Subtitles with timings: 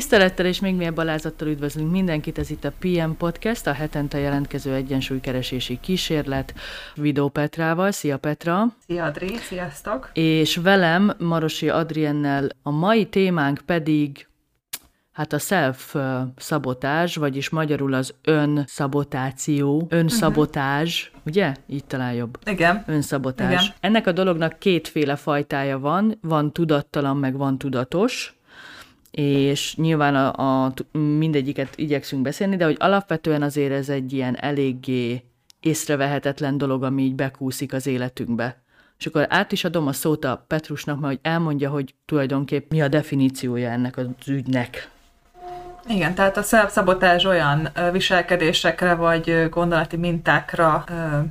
[0.00, 4.74] Tisztelettel és még mélyebb alázattal üdvözlünk mindenkit, ez itt a PM Podcast, a hetente jelentkező
[4.74, 6.54] egyensúlykeresési kísérlet
[6.94, 7.90] Vidó Petrával.
[7.90, 8.66] Szia Petra!
[8.86, 10.10] Szia Adri, sziasztok!
[10.12, 14.28] És velem, Marosi Adriennel, a mai témánk pedig
[15.12, 21.20] Hát a self-szabotás, vagyis magyarul az önszabotáció, önszabotázs, uh-huh.
[21.26, 21.54] ugye?
[21.66, 22.38] Így talán jobb.
[22.44, 22.84] Igen.
[22.86, 23.62] Önszabotás.
[23.62, 23.74] Igen.
[23.80, 28.39] Ennek a dolognak kétféle fajtája van, van tudattalan, meg van tudatos
[29.10, 35.24] és nyilván a, a, mindegyiket igyekszünk beszélni, de hogy alapvetően azért ez egy ilyen eléggé
[35.60, 38.62] észrevehetetlen dolog, ami így bekúszik az életünkbe.
[38.98, 42.82] És akkor át is adom a szót a Petrusnak, mert hogy elmondja, hogy tulajdonképp mi
[42.82, 44.90] a definíciója ennek az ügynek.
[45.88, 50.84] Igen, tehát a szelfszabotázs olyan viselkedésekre vagy gondolati mintákra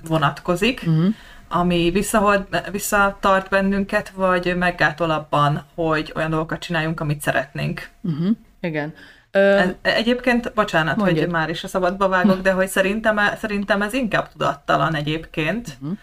[0.07, 1.13] vonatkozik, uh-huh
[1.49, 7.89] ami visszahol, visszatart bennünket, vagy meggátol abban, hogy olyan dolgokat csináljunk, amit szeretnénk.
[8.01, 8.29] Uh-huh.
[8.61, 8.93] Igen.
[9.31, 9.61] Ö...
[9.81, 11.19] Egyébként, bocsánat, Mondjad.
[11.19, 15.77] hogy már is a szabadba vágok, de hogy szerintem, e- szerintem ez inkább tudattalan egyébként.
[15.81, 15.97] Uh-huh.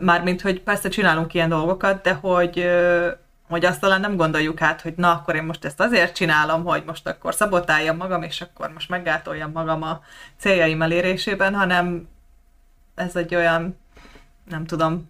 [0.00, 2.68] Mármint, hogy persze csinálunk ilyen dolgokat, de hogy
[3.50, 6.82] hogy azt talán nem gondoljuk át, hogy na, akkor én most ezt azért csinálom, hogy
[6.86, 10.00] most akkor szabotáljam magam, és akkor most meggátoljam magam a
[10.38, 12.08] céljaim elérésében, hanem
[12.94, 13.78] ez egy olyan
[14.50, 15.08] nem tudom,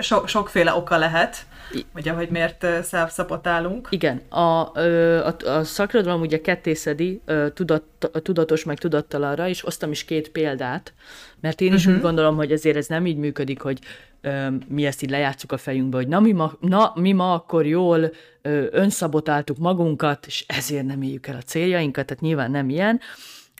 [0.00, 1.46] so, sokféle oka lehet,
[1.94, 3.88] ugye, hogy miért szelfszapotálunk.
[3.90, 7.20] Igen, a, a, a szakirodalom ugye kettészedi
[7.54, 7.82] tudat,
[8.22, 10.94] tudatos meg tudattalanra, és osztam is két példát,
[11.40, 11.94] mert én is uh-huh.
[11.94, 13.78] úgy gondolom, hogy ezért ez nem így működik, hogy
[14.20, 17.66] ö, mi ezt így lejátszuk a fejünkbe, hogy na mi ma, na, mi ma akkor
[17.66, 18.10] jól
[18.42, 23.00] ö, önszabotáltuk magunkat, és ezért nem éljük el a céljainkat, tehát nyilván nem ilyen,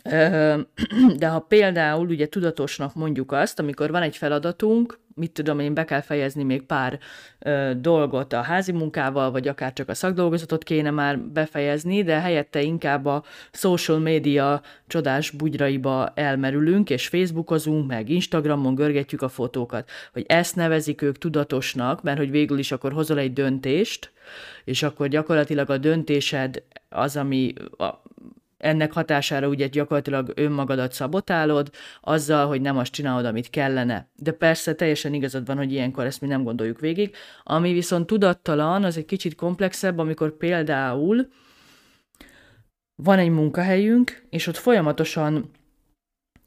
[1.18, 5.84] de ha például ugye tudatosnak mondjuk azt, amikor van egy feladatunk, mit tudom én, be
[5.84, 6.98] kell fejezni még pár
[7.38, 12.62] ö, dolgot a házi munkával, vagy akár csak a szakdolgozatot kéne már befejezni, de helyette
[12.62, 19.90] inkább a social media csodás bugyraiba elmerülünk, és Facebookozunk, meg Instagramon görgetjük a fotókat.
[20.12, 24.12] Hogy ezt nevezik ők tudatosnak, mert hogy végül is akkor hozol egy döntést,
[24.64, 28.02] és akkor gyakorlatilag a döntésed az, ami a,
[28.66, 34.08] ennek hatására ugye gyakorlatilag önmagadat szabotálod, azzal, hogy nem azt csinálod, amit kellene.
[34.16, 37.14] De persze teljesen igazad van, hogy ilyenkor ezt mi nem gondoljuk végig.
[37.42, 41.28] Ami viszont tudattalan, az egy kicsit komplexebb, amikor például
[42.94, 45.50] van egy munkahelyünk, és ott folyamatosan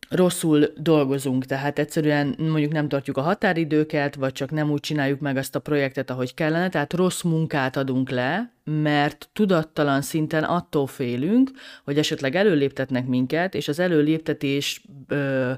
[0.10, 5.38] rosszul dolgozunk, tehát egyszerűen mondjuk nem tartjuk a határidőket, vagy csak nem úgy csináljuk meg
[5.38, 11.52] azt a projektet, ahogy kellene, tehát rossz munkát adunk le, mert tudattalan szinten attól félünk,
[11.84, 15.52] hogy esetleg előléptetnek minket, és az előléptetés ö,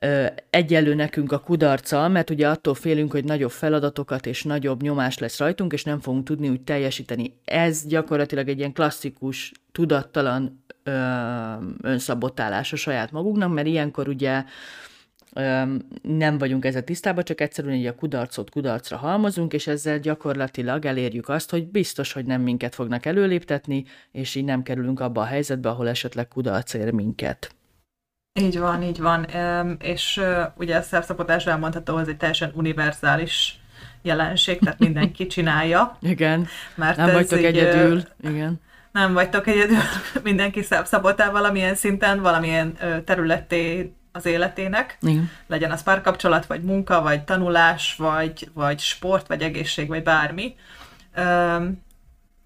[0.00, 5.18] ö, egyelő nekünk a kudarccal, mert ugye attól félünk, hogy nagyobb feladatokat és nagyobb nyomás
[5.18, 7.38] lesz rajtunk, és nem fogunk tudni úgy teljesíteni.
[7.44, 10.64] Ez gyakorlatilag egy ilyen klasszikus, tudattalan
[11.82, 14.44] önszabotálás a saját magunknak, mert ilyenkor ugye
[16.02, 21.28] nem vagyunk ezzel tisztában, csak egyszerűen így a kudarcot kudarcra halmozunk, és ezzel gyakorlatilag elérjük
[21.28, 25.68] azt, hogy biztos, hogy nem minket fognak előléptetni, és így nem kerülünk abba a helyzetbe,
[25.68, 27.54] ahol esetleg kudarc ér minket.
[28.38, 29.24] Így van, így van.
[29.80, 30.20] És
[30.54, 33.58] ugye a szelfszapotás elmondható, hogy ez egy teljesen univerzális
[34.02, 35.96] jelenség, tehát mindenki csinálja.
[36.00, 38.02] Igen, mert nem vagytok így, egyedül.
[38.22, 38.60] Igen
[38.96, 39.78] nem vagytok egyedül,
[40.22, 44.98] mindenki szabotál valamilyen szinten, valamilyen területé az életének.
[45.00, 45.30] Igen.
[45.46, 50.54] Legyen az párkapcsolat, vagy munka, vagy tanulás, vagy, vagy sport, vagy egészség, vagy bármi.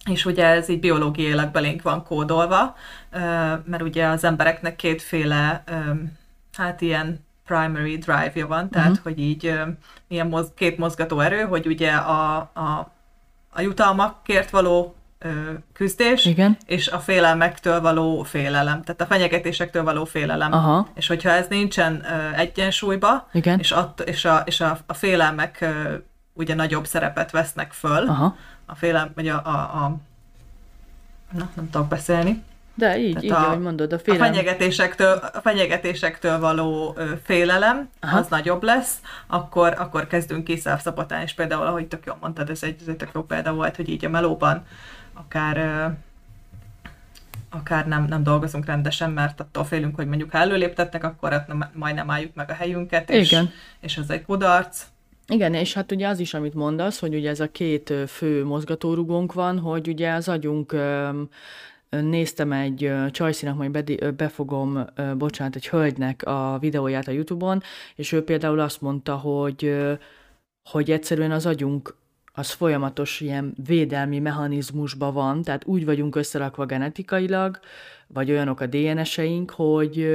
[0.09, 2.77] És ugye ez így biológiailag belénk van kódolva,
[3.65, 5.65] mert ugye az embereknek kétféle,
[6.53, 9.05] hát ilyen primary drive-ja van, tehát uh-huh.
[9.05, 9.55] hogy így
[10.09, 12.93] ilyen moz, két mozgató erő, hogy ugye a, a,
[13.51, 14.95] a jutalmakért való
[15.73, 16.57] küzdés, Igen.
[16.67, 20.53] és a félelmektől való félelem, tehát a fenyegetésektől való félelem.
[20.53, 20.89] Aha.
[20.95, 22.05] És hogyha ez nincsen
[22.37, 23.59] egyensúlyba, Igen.
[23.59, 25.65] és, att, és, a, és a, a félelmek
[26.33, 28.37] ugye nagyobb szerepet vesznek föl, Aha.
[28.71, 29.97] A félelem, vagy a, a, a
[31.31, 32.43] na, nem tudok beszélni,
[32.75, 34.29] de így, Tehát így, a, ahogy mondod, a félelem.
[34.29, 38.19] A fenyegetésektől, a fenyegetésektől való ö, félelem, Aha.
[38.19, 38.95] az nagyobb lesz,
[39.27, 42.97] akkor, akkor kezdünk ki szelfszabotálni, és például, ahogy tök jól mondtad, ez egy, ez egy
[42.97, 44.67] tök jó példa volt, hogy így a melóban
[45.13, 45.57] akár
[47.51, 51.71] akár nem, nem dolgozunk rendesen, mert attól félünk, hogy mondjuk ha előléptetnek, akkor hát nem,
[51.73, 53.51] majd nem álljuk meg a helyünket, és, Igen.
[53.81, 54.87] és ez egy kudarc.
[55.31, 59.33] Igen, és hát ugye az is, amit mondasz, hogy ugye ez a két fő mozgatórugónk
[59.33, 60.77] van, hogy ugye az agyunk
[61.91, 64.85] néztem egy Csajszinak, majd befogom,
[65.19, 67.63] bocsánat, egy hölgynek a videóját a Youtube-on,
[67.95, 69.77] és ő például azt mondta, hogy,
[70.71, 71.97] hogy egyszerűen az agyunk
[72.33, 77.59] az folyamatos ilyen védelmi mechanizmusban van, tehát úgy vagyunk összerakva genetikailag,
[78.07, 80.07] vagy olyanok a DNS-eink, hogy,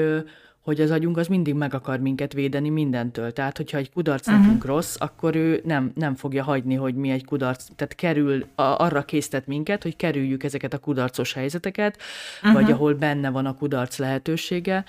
[0.65, 3.33] hogy az agyunk az mindig meg akar minket védeni mindentől.
[3.33, 4.43] Tehát, hogyha egy kudarc uh-huh.
[4.43, 8.61] nekünk rossz, akkor ő nem, nem fogja hagyni, hogy mi egy kudarc, tehát kerül, a,
[8.61, 11.97] arra késztet minket, hogy kerüljük ezeket a kudarcos helyzeteket,
[12.43, 12.61] uh-huh.
[12.61, 14.83] vagy ahol benne van a kudarc lehetősége,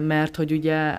[0.00, 0.98] mert hogy ugye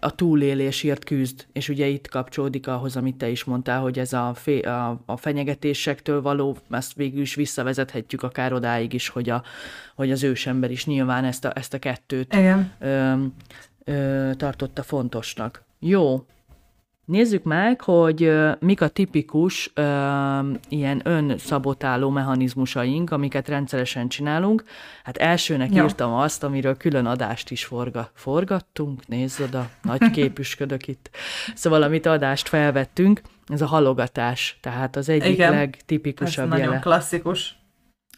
[0.00, 4.34] a túlélésért küzd, és ugye itt kapcsolódik ahhoz, amit te is mondtál, hogy ez a,
[4.34, 9.42] fé, a, a fenyegetésektől való, ezt végül is visszavezethetjük akár odáig is, hogy, a,
[9.94, 12.72] hogy az ősember is nyilván ezt a, ezt a kettőt Igen.
[12.78, 13.14] Ö,
[13.84, 15.64] ö, tartotta fontosnak.
[15.78, 16.26] Jó,
[17.06, 19.84] Nézzük meg, hogy mik a tipikus uh,
[20.68, 24.64] ilyen önszabotáló mechanizmusaink, amiket rendszeresen csinálunk.
[25.04, 25.82] Hát elsőnek ja.
[25.82, 31.10] írtam azt, amiről külön adást is forga, forgattunk, nézd oda, nagy képüsködök itt.
[31.54, 36.66] Szóval, amit adást felvettünk, ez a halogatás, tehát az egyik Igen, legtipikusabb ez jele.
[36.66, 37.58] nagyon klasszikus.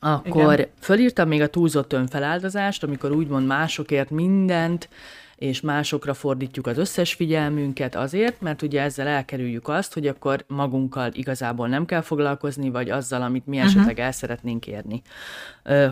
[0.00, 0.68] Akkor Igen.
[0.80, 4.88] fölírtam még a túlzott önfeláldozást, amikor úgymond másokért mindent,
[5.38, 11.10] és másokra fordítjuk az összes figyelmünket azért, mert ugye ezzel elkerüljük azt, hogy akkor magunkkal
[11.12, 13.72] igazából nem kell foglalkozni, vagy azzal, amit mi uh-huh.
[13.72, 15.02] esetleg el szeretnénk érni.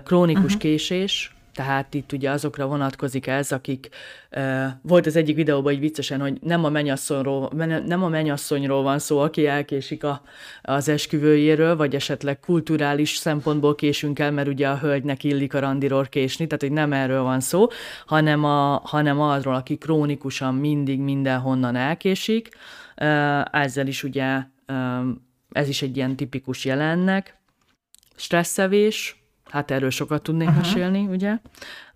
[0.05, 0.61] Krónikus uh-huh.
[0.61, 3.89] késés, tehát itt ugye azokra vonatkozik ez, akik
[4.33, 7.51] uh, volt az egyik videóban egy viccesen, hogy nem a mennyasszonyról,
[7.87, 10.23] nem a mennyasszonyról van szó, aki elkésik a,
[10.63, 16.05] az esküvőjéről, vagy esetleg kulturális szempontból késünk el, mert ugye a hölgynek illik a randiról
[16.05, 17.67] késni, tehát hogy nem erről van szó,
[18.07, 22.49] hanem, a, hanem arról, aki krónikusan mindig mindenhonnan elkésik.
[23.51, 24.43] Ezzel is ugye
[25.53, 27.39] ez is egy ilyen tipikus jelennek.
[28.17, 29.26] Stresszevés,
[29.57, 31.39] hát erről sokat tudnék mesélni, ugye?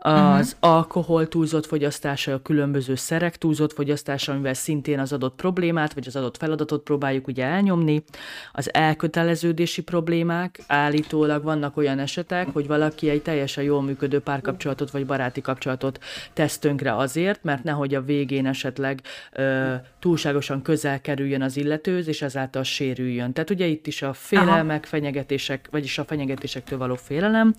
[0.03, 0.77] Az uh-huh.
[0.77, 6.17] alkohol túlzott fogyasztása, a különböző szerek túlzott fogyasztása, amivel szintén az adott problémát, vagy az
[6.17, 8.05] adott feladatot próbáljuk ugye elnyomni.
[8.53, 15.07] Az elköteleződési problémák, állítólag vannak olyan esetek, hogy valaki egy teljesen jól működő párkapcsolatot, vagy
[15.07, 15.99] baráti kapcsolatot
[16.33, 19.01] tesz tönkre azért, mert nehogy a végén esetleg
[19.33, 23.33] ö, túlságosan közel kerüljön az illetőz, és ezáltal sérüljön.
[23.33, 24.87] Tehát ugye itt is a félelmek, Aha.
[24.87, 27.55] fenyegetések, vagyis a fenyegetésektől való félelem,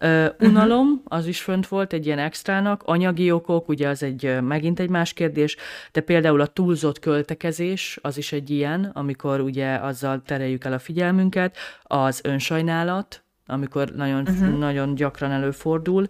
[0.00, 1.00] Uh, unalom, uh-huh.
[1.04, 5.12] az is fönt volt egy ilyen extrának, anyagi okok, ugye az egy megint egy más
[5.12, 5.56] kérdés,
[5.92, 10.78] de például a túlzott költekezés, az is egy ilyen, amikor ugye azzal tereljük el a
[10.78, 14.58] figyelmünket, az önsajnálat, amikor nagyon, uh-huh.
[14.58, 16.06] nagyon gyakran előfordul,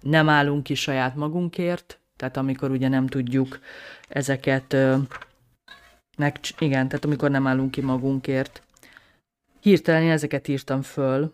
[0.00, 3.58] nem állunk ki saját magunkért, tehát amikor ugye nem tudjuk
[4.08, 4.76] ezeket,
[6.16, 8.62] meg, igen, tehát amikor nem állunk ki magunkért.
[9.60, 11.32] Hirtelen én ezeket írtam föl,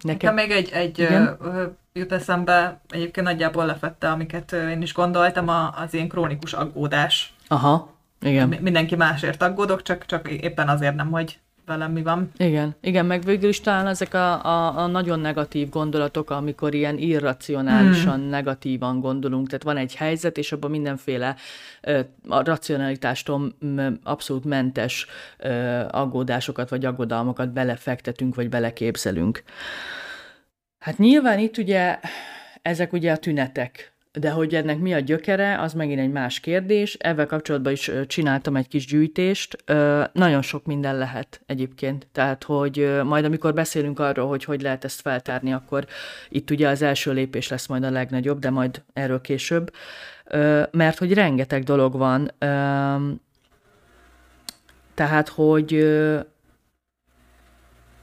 [0.00, 1.08] Nekem még egy, egy
[1.92, 7.34] jut eszembe, egyébként nagyjából lefette, amiket én is gondoltam, az én krónikus aggódás.
[7.48, 8.48] Aha, igen.
[8.48, 12.30] Mindenki másért aggódok, csak, csak éppen azért nem, hogy velem mi van.
[12.36, 16.98] Igen, igen, meg végül is talán ezek a, a, a nagyon negatív gondolatok, amikor ilyen
[16.98, 18.28] irracionálisan hmm.
[18.28, 21.36] negatívan gondolunk, tehát van egy helyzet, és abban mindenféle
[22.28, 23.52] a racionalitástól
[24.02, 25.06] abszolút mentes
[25.90, 29.42] aggódásokat vagy aggodalmakat belefektetünk, vagy beleképzelünk.
[30.78, 31.98] Hát nyilván itt ugye
[32.62, 36.94] ezek ugye a tünetek, de hogy ennek mi a gyökere, az megint egy más kérdés.
[36.94, 39.64] Ezzel kapcsolatban is csináltam egy kis gyűjtést.
[40.12, 42.06] Nagyon sok minden lehet egyébként.
[42.12, 45.86] Tehát, hogy majd amikor beszélünk arról, hogy hogy lehet ezt feltárni, akkor
[46.28, 49.72] itt ugye az első lépés lesz majd a legnagyobb, de majd erről később.
[50.70, 52.30] Mert hogy rengeteg dolog van.
[54.94, 55.86] Tehát, hogy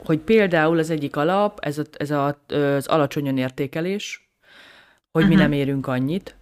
[0.04, 4.29] hogy például az egyik alap, ez, a, ez a, az alacsonyan értékelés,
[5.12, 5.36] hogy uh-huh.
[5.36, 6.34] mi nem érünk annyit,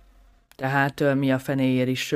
[0.56, 2.12] tehát mi a fenéért is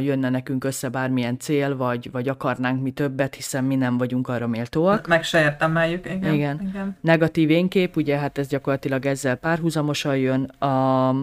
[0.00, 4.46] jönne nekünk össze bármilyen cél, vagy, vagy akarnánk mi többet, hiszen mi nem vagyunk arra
[4.46, 5.06] méltóak.
[5.06, 6.34] Meg se értemeljük, igen.
[6.34, 6.60] igen.
[6.68, 6.96] igen.
[7.00, 11.14] Negatív énkép, ugye hát ez gyakorlatilag ezzel párhuzamosan jön, a,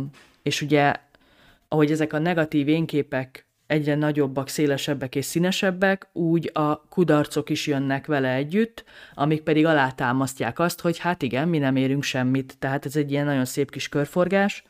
[0.43, 0.93] és ugye
[1.67, 8.05] ahogy ezek a negatív énképek egyre nagyobbak, szélesebbek és színesebbek, úgy a kudarcok is jönnek
[8.05, 12.55] vele együtt, amik pedig alátámasztják azt, hogy hát igen, mi nem érünk semmit.
[12.59, 14.63] Tehát ez egy ilyen nagyon szép kis körforgás.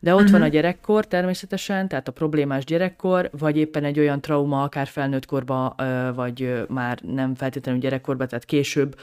[0.00, 0.38] De ott uh-huh.
[0.38, 5.26] van a gyerekkor természetesen, tehát a problémás gyerekkor, vagy éppen egy olyan trauma, akár felnőtt
[5.26, 5.74] korba,
[6.14, 8.98] vagy már nem feltétlenül gyerekkorban, tehát később,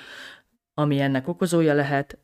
[0.73, 2.17] ami ennek okozója lehet.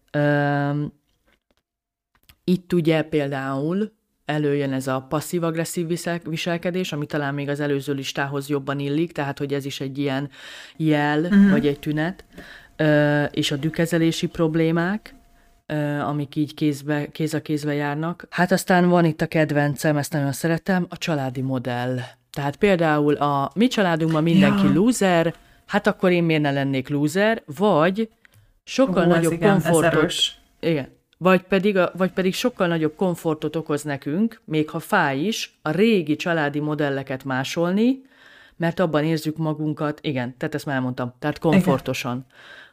[2.44, 3.95] Itt ugye például
[4.25, 5.88] előjön ez a passzív-agresszív
[6.24, 10.29] viselkedés, ami talán még az előző listához jobban illik, tehát hogy ez is egy ilyen
[10.77, 11.50] jel, uh-huh.
[11.50, 12.25] vagy egy tünet,
[13.32, 15.15] és a dükezelési problémák,
[16.01, 18.27] amik így kézbe, kéz a kézbe járnak.
[18.29, 21.98] Hát aztán van itt a kedvencem, ezt nagyon szeretem, a családi modell.
[22.32, 24.74] Tehát például a mi családunkban mindenki ja.
[24.74, 25.34] loser,
[25.65, 28.10] hát akkor én miért ne lennék loser, vagy
[28.63, 30.13] sokkal Ú, nagyobb igen, komfortot...
[30.60, 30.88] Igen.
[31.18, 36.16] Vagy pedig, vagy pedig sokkal nagyobb komfortot okoz nekünk, még ha fáj is, a régi
[36.16, 38.02] családi modelleket másolni,
[38.58, 42.12] mert abban érzük magunkat, igen, tehát ezt már elmondtam, tehát komfortosan.
[42.12, 42.26] Igen.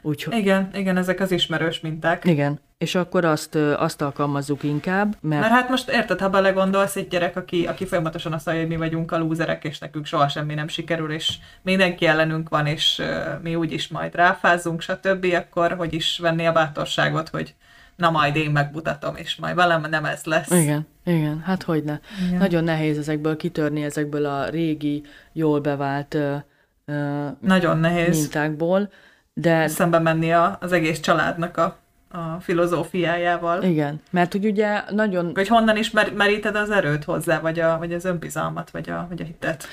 [0.02, 0.36] Úgyhogy...
[0.36, 2.24] Igen, igen, ezek az ismerős minták.
[2.24, 5.40] Igen, és akkor azt, azt alkalmazzuk inkább, mert...
[5.40, 8.78] Mert hát most érted, ha belegondolsz, egy gyerek, aki, aki folyamatosan azt mondja, hogy mi
[8.78, 13.42] vagyunk a lúzerek, és nekünk soha semmi nem sikerül, és mindenki ellenünk van, és uh,
[13.42, 17.54] mi úgyis majd ráfázunk, stb., akkor hogy is venni a bátorságot, hogy
[17.96, 20.50] na majd én megmutatom, és majd velem nem ez lesz.
[20.50, 21.98] Igen, igen, hát hogy ne.
[22.26, 22.38] Igen.
[22.38, 28.18] Nagyon nehéz ezekből kitörni, ezekből a régi, jól bevált uh, Nagyon nehéz.
[28.18, 28.90] mintákból.
[29.34, 29.68] De...
[29.68, 31.76] Szembe menni a, az egész családnak a,
[32.10, 33.62] a filozófiájával.
[33.62, 35.30] Igen, mert hogy ugye nagyon...
[35.34, 39.06] Hogy honnan is mer- meríted az erőt hozzá, vagy, a, vagy az önbizalmat, vagy a,
[39.08, 39.64] vagy a hitet.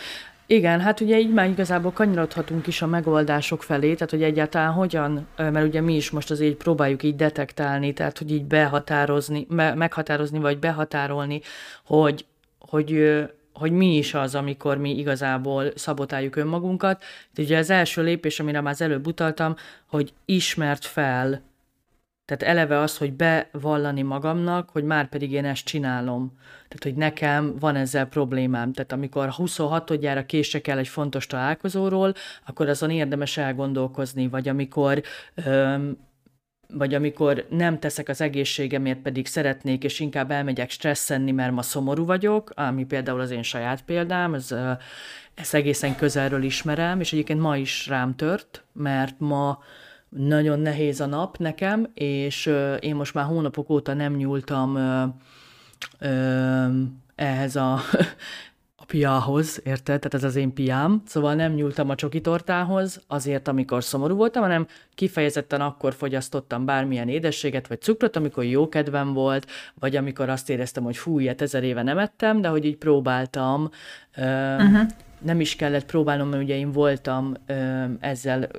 [0.51, 5.27] Igen, hát ugye így már igazából kanyarodhatunk is a megoldások felé, tehát hogy egyáltalán hogyan,
[5.37, 10.39] mert ugye mi is most azért próbáljuk így detektálni, tehát hogy így behatározni, me- meghatározni
[10.39, 11.41] vagy behatárolni,
[11.85, 12.25] hogy,
[12.59, 13.17] hogy
[13.53, 17.03] hogy mi is az, amikor mi igazából szabotáljuk önmagunkat.
[17.33, 21.41] De ugye az első lépés, amire már az előbb utaltam, hogy ismert fel,
[22.29, 26.33] tehát eleve az, hogy bevallani magamnak, hogy már pedig én ezt csinálom.
[26.67, 28.73] Tehát, hogy nekem van ezzel problémám.
[28.73, 32.13] Tehát amikor 26-odjára kések el egy fontos találkozóról,
[32.45, 35.01] akkor azon érdemes elgondolkozni, vagy amikor
[35.35, 35.97] öm,
[36.73, 42.05] vagy amikor nem teszek az egészségemért, pedig szeretnék, és inkább elmegyek stresszenni, mert ma szomorú
[42.05, 44.55] vagyok, ami például az én saját példám, ez,
[45.33, 49.59] ezt egészen közelről ismerem, és egyébként ma is rám tört, mert ma
[50.09, 54.77] nagyon nehéz a nap nekem, és én most már hónapok óta nem nyúltam
[57.15, 57.81] ehhez a
[58.89, 59.99] piához, érted?
[59.99, 61.01] Tehát ez az én piám.
[61.05, 67.67] Szóval nem nyúltam a csokitortához azért, amikor szomorú voltam, hanem kifejezetten akkor fogyasztottam bármilyen édességet
[67.67, 69.47] vagy cukrot, amikor jó kedvem volt,
[69.79, 73.69] vagy amikor azt éreztem, hogy fú, ilyet ezer éve nem ettem, de hogy így próbáltam.
[74.17, 74.79] Uh-huh.
[75.21, 77.33] Nem is kellett próbálnom, mert ugye én voltam
[77.99, 78.49] ezzel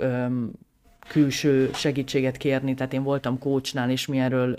[1.10, 4.54] külső segítséget kérni, tehát én voltam kócsnál, és mi erről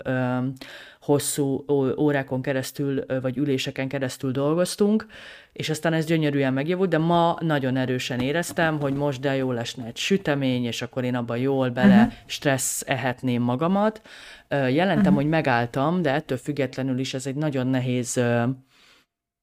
[1.00, 1.64] hosszú
[1.98, 5.06] órákon keresztül, vagy üléseken keresztül dolgoztunk,
[5.52, 9.86] és aztán ez gyönyörűen megjavult, de ma nagyon erősen éreztem, hogy most de jó lesne
[9.86, 12.12] egy sütemény, és akkor én abban jól bele uh-huh.
[12.26, 14.00] stressz ehetném magamat.
[14.48, 15.14] Jelentem, uh-huh.
[15.14, 18.20] hogy megálltam, de ettől függetlenül is ez egy nagyon nehéz,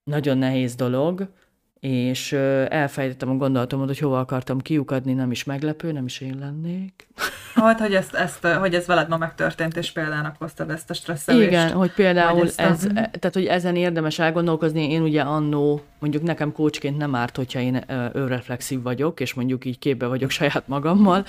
[0.03, 1.29] nagyon nehéz dolog,
[1.79, 2.31] és
[2.69, 7.07] elfejtettem a gondolatomat, hogy hova akartam kiukadni, nem is meglepő, nem is én lennék.
[7.55, 11.47] Hát, hogy, ezt, ezt, hogy ez veled ma megtörtént, és példának hoztad ezt a stresszelést.
[11.47, 12.93] Igen, hogy például ez, ez a...
[12.93, 17.83] tehát, hogy ezen érdemes elgondolkozni, én ugye annó, mondjuk nekem kócsként nem árt, hogyha én
[18.13, 21.25] önreflexív vagyok, és mondjuk így képbe vagyok saját magammal.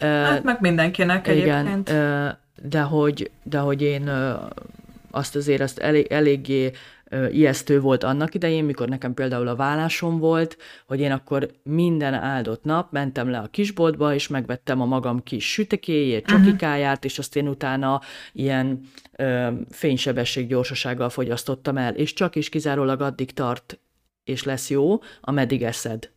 [0.00, 1.92] Hát meg mindenkinek igen, egyébként.
[2.62, 4.10] De hogy, de hogy én
[5.14, 6.70] azt azért azt elég, eléggé
[7.30, 10.56] ijesztő volt annak idején, mikor nekem például a vállásom volt,
[10.86, 15.52] hogy én akkor minden áldott nap mentem le a kisboltba, és megvettem a magam kis
[15.52, 17.10] sütekéjét, csokikáját, uh-huh.
[17.10, 18.00] és azt én utána
[18.32, 18.80] ilyen
[19.16, 23.78] ö, fénysebesség gyorsasággal fogyasztottam el, és csak is kizárólag addig tart,
[24.24, 26.12] és lesz jó, ameddig eszed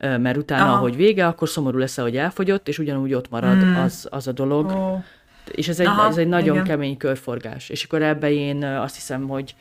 [0.00, 0.76] mert utána, Aha.
[0.76, 3.74] ahogy vége, akkor szomorú lesz, hogy elfogyott, és ugyanúgy ott marad mm.
[3.74, 4.66] az, az a dolog.
[4.66, 5.04] Oh.
[5.52, 6.66] És ez egy, Aha, ez egy nagyon igen.
[6.66, 7.68] kemény körforgás.
[7.68, 9.54] És akkor ebbe én azt hiszem, hogy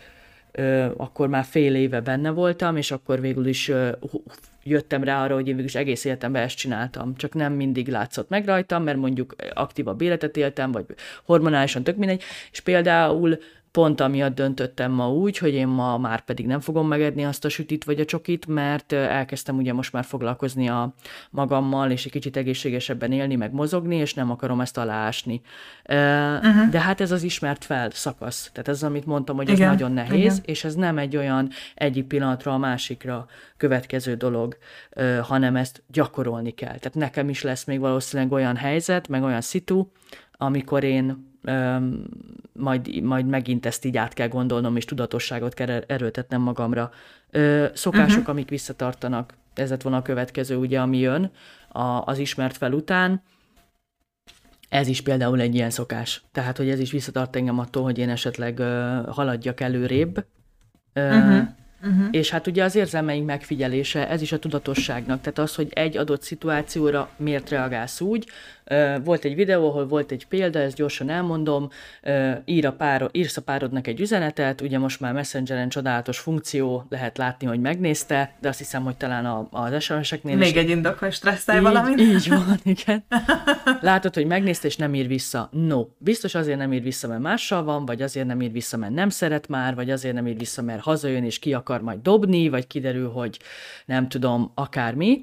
[0.98, 3.72] akkor már fél éve benne voltam, és akkor végül is
[4.63, 7.15] jöttem rá arra, hogy én végül is egész életemben ezt csináltam.
[7.15, 10.86] Csak nem mindig látszott meg rajtam, mert mondjuk aktívabb életet éltem, vagy
[11.24, 13.38] hormonálisan tök mindegy, és például
[13.77, 17.50] pont amiatt döntöttem ma úgy, hogy én ma már pedig nem fogom megedni azt a
[17.50, 20.93] sütit vagy a csokit, mert elkezdtem ugye most már foglalkozni a
[21.29, 25.41] magammal, és egy kicsit egészségesebben élni, meg mozogni, és nem akarom ezt aláásni.
[25.86, 26.69] Uh-huh.
[26.69, 28.50] De hát ez az ismert fel szakasz.
[28.53, 29.69] Tehát ez, amit mondtam, hogy ez Igen.
[29.69, 30.46] nagyon nehéz, Igen.
[30.46, 34.57] és ez nem egy olyan egyik pillanatra a másikra következő dolog,
[35.22, 36.77] hanem ezt gyakorolni kell.
[36.77, 39.88] Tehát nekem is lesz még valószínűleg olyan helyzet, meg olyan szitu,
[40.31, 41.36] amikor én
[42.54, 46.92] majd, majd megint ezt így át kell gondolnom, és tudatosságot kell er-, erőltetnem magamra.
[47.74, 48.30] Szokások, uh-huh.
[48.30, 51.32] amik visszatartanak, ez lett volna a következő, ugye, ami jön
[51.68, 53.22] a, az ismert fel után,
[54.70, 56.24] ez is például egy ilyen szokás.
[56.32, 58.60] Tehát, hogy ez is visszatart engem attól, hogy én esetleg
[59.08, 60.25] haladjak előrébb.
[60.96, 61.48] Uh-huh.
[61.84, 62.08] Uh-huh.
[62.12, 65.22] És hát ugye az érzelmeink megfigyelése, ez is a tudatosságnak.
[65.22, 68.27] Tehát az, hogy egy adott szituációra miért reagálsz úgy,
[69.03, 71.69] Volt egy videó, ahol volt egy példa, ezt gyorsan elmondom,
[72.45, 77.17] ír a páro, írsz a párodnak egy üzenetet, ugye most már Messengeren csodálatos funkció, lehet
[77.17, 80.62] látni, hogy megnézte, de azt hiszem, hogy talán a, az SMS-eknél Még is...
[80.62, 82.00] egy indok, hogy stresszelj valamit.
[82.00, 83.03] Így van, igen.
[83.81, 85.50] Látod, hogy megnézte, és nem ír vissza.
[85.51, 88.93] No, biztos azért nem ír vissza, mert mással van, vagy azért nem ír vissza, mert
[88.93, 92.50] nem szeret már, vagy azért nem ír vissza, mert hazajön, és ki akar majd dobni,
[92.50, 93.39] vagy kiderül, hogy
[93.86, 95.21] nem tudom, akármi.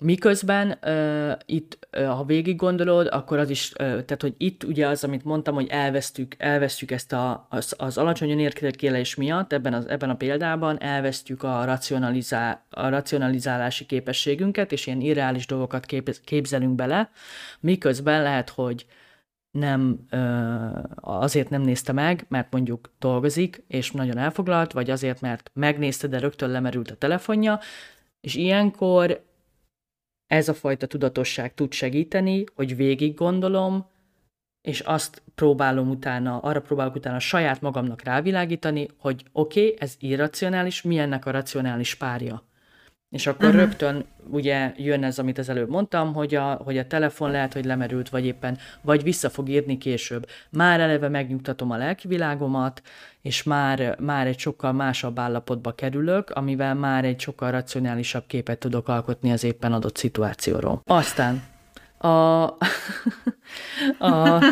[0.00, 4.86] Miközben uh, itt, uh, ha végig gondolod, akkor az is, uh, tehát hogy itt ugye
[4.86, 9.88] az, amit mondtam, hogy elvesztük, elvesztük ezt a, az, az alacsony önértékelés miatt, ebben, az,
[9.88, 16.74] ebben a példában elvesztjük a, racionalizá, a racionalizálási képességünket, és ilyen irreális dolgokat kép, képzelünk
[16.74, 17.10] bele,
[17.60, 18.86] miközben lehet, hogy
[19.50, 20.06] nem,
[20.94, 26.18] azért nem nézte meg, mert mondjuk dolgozik, és nagyon elfoglalt, vagy azért, mert megnézte, de
[26.18, 27.60] rögtön lemerült a telefonja,
[28.20, 29.24] és ilyenkor
[30.32, 33.86] ez a fajta tudatosság tud segíteni, hogy végig gondolom,
[34.62, 40.82] és azt próbálom utána, arra próbálok utána saját magamnak rávilágítani, hogy oké, okay, ez irracionális,
[40.82, 42.42] mi ennek a racionális párja.
[43.12, 43.60] És akkor uh-huh.
[43.60, 47.64] rögtön ugye jön ez, amit az előbb mondtam, hogy a, hogy a telefon lehet, hogy
[47.64, 50.26] lemerült, vagy éppen, vagy vissza fog írni később.
[50.50, 52.82] Már eleve megnyugtatom a lelkivilágomat,
[53.22, 58.88] és már, már egy sokkal másabb állapotba kerülök, amivel már egy sokkal racionálisabb képet tudok
[58.88, 60.82] alkotni az éppen adott szituációról.
[60.84, 61.42] Aztán
[62.02, 62.56] a,
[64.08, 64.42] a,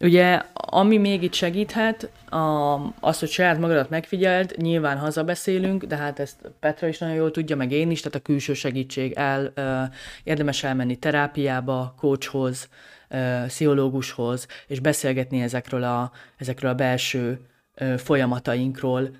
[0.00, 6.18] ugye, ami még itt segíthet, a, az, hogy saját magadat megfigyeld, nyilván hazabeszélünk, de hát
[6.18, 9.82] ezt Petra is nagyon jól tudja, meg én is, tehát a külső segítség el, ö,
[10.24, 12.68] érdemes elmenni terápiába, coachhoz,
[13.08, 17.40] ö, pszichológushoz, és beszélgetni ezekről a, ezekről a belső
[17.74, 19.10] ö, folyamatainkról,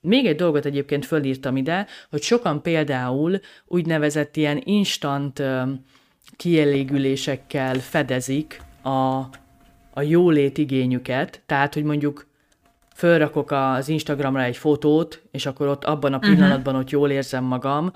[0.00, 5.42] még egy dolgot egyébként fölírtam ide, hogy sokan például úgynevezett ilyen instant
[6.36, 9.16] kielégülésekkel fedezik a,
[9.90, 12.26] a jólét igényüket, tehát, hogy mondjuk
[12.94, 16.26] fölrakok az Instagramra egy fotót, és akkor ott abban a mhm.
[16.26, 16.80] pillanatban uh-huh.
[16.80, 17.84] ott jól érzem magam.
[17.84, 17.90] Um,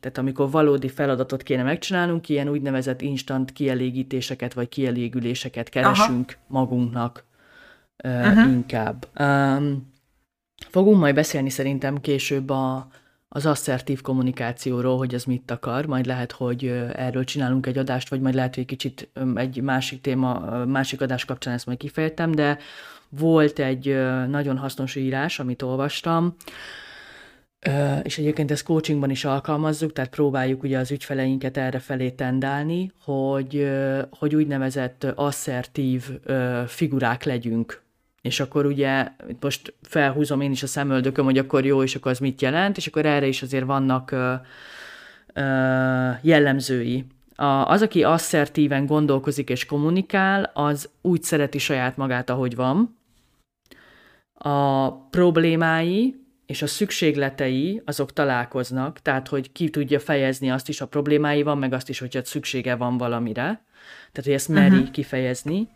[0.00, 6.60] tehát amikor valódi feladatot kéne megcsinálnunk, ilyen úgynevezett instant kielégítéseket vagy kielégüléseket keresünk Aha.
[6.60, 7.24] magunknak
[8.04, 8.52] uh, uh-huh.
[8.52, 9.06] inkább.
[9.18, 9.92] Um,
[10.70, 12.86] fogunk majd beszélni szerintem később a,
[13.36, 18.20] az asszertív kommunikációról, hogy ez mit akar, majd lehet, hogy erről csinálunk egy adást, vagy
[18.20, 22.58] majd lehet, hogy egy kicsit egy másik téma, másik adás kapcsán ezt majd kifejtem, de
[23.08, 23.96] volt egy
[24.28, 26.36] nagyon hasznos írás, amit olvastam,
[28.02, 33.70] és egyébként ezt coachingban is alkalmazzuk, tehát próbáljuk ugye az ügyfeleinket erre felé tendálni, hogy,
[34.10, 36.10] hogy úgynevezett asszertív
[36.66, 37.83] figurák legyünk
[38.24, 39.08] és akkor ugye
[39.40, 42.86] most felhúzom én is a szemöldököm, hogy akkor jó, és akkor az mit jelent, és
[42.86, 44.34] akkor erre is azért vannak ö,
[45.34, 47.06] ö, jellemzői.
[47.34, 52.98] A, az, aki asszertíven gondolkozik és kommunikál, az úgy szereti saját magát, ahogy van.
[54.32, 56.14] A problémái
[56.46, 61.58] és a szükségletei azok találkoznak, tehát hogy ki tudja fejezni azt is a problémái van,
[61.58, 63.64] meg azt is, hogyha szüksége van valamire.
[64.12, 64.90] Tehát, hogy ezt meri uh-huh.
[64.90, 65.68] kifejezni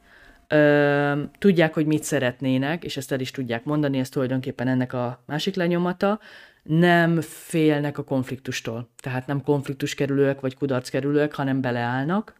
[0.48, 5.22] Ö, tudják, hogy mit szeretnének, és ezt el is tudják mondani, ez tulajdonképpen ennek a
[5.26, 6.20] másik lenyomata,
[6.62, 8.88] nem félnek a konfliktustól.
[8.96, 12.34] Tehát nem konfliktus kerülőek vagy kudarc kerülőek, hanem beleállnak,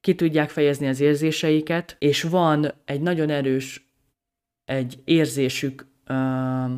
[0.00, 3.90] ki tudják fejezni az érzéseiket, és van egy nagyon erős
[4.64, 5.86] egy érzésük,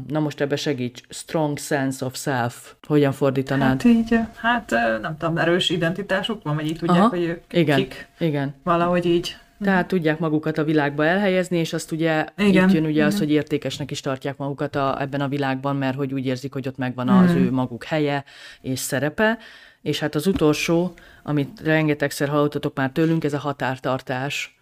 [0.07, 2.75] na most ebbe segíts, strong sense of self.
[2.87, 3.83] Hogyan fordítanád?
[3.83, 7.77] Hát így, hát nem tudom, erős identitásuk van, vagy így tudják, Aha, hogy ők igen,
[7.77, 8.09] kik.
[8.19, 8.55] Igen.
[8.63, 9.37] Valahogy így.
[9.61, 12.69] Tehát tudják magukat a világba elhelyezni, és azt ugye Igen.
[12.69, 13.07] itt jön ugye Igen.
[13.07, 16.69] az, hogy értékesnek is tartják magukat a, ebben a világban, mert hogy úgy érzik, hogy
[16.69, 17.43] ott megvan az hmm.
[17.43, 18.25] ő maguk helye
[18.61, 19.39] és szerepe.
[19.83, 24.58] És hát az utolsó, amit rengetegszer hallottatok már tőlünk, ez a határtartás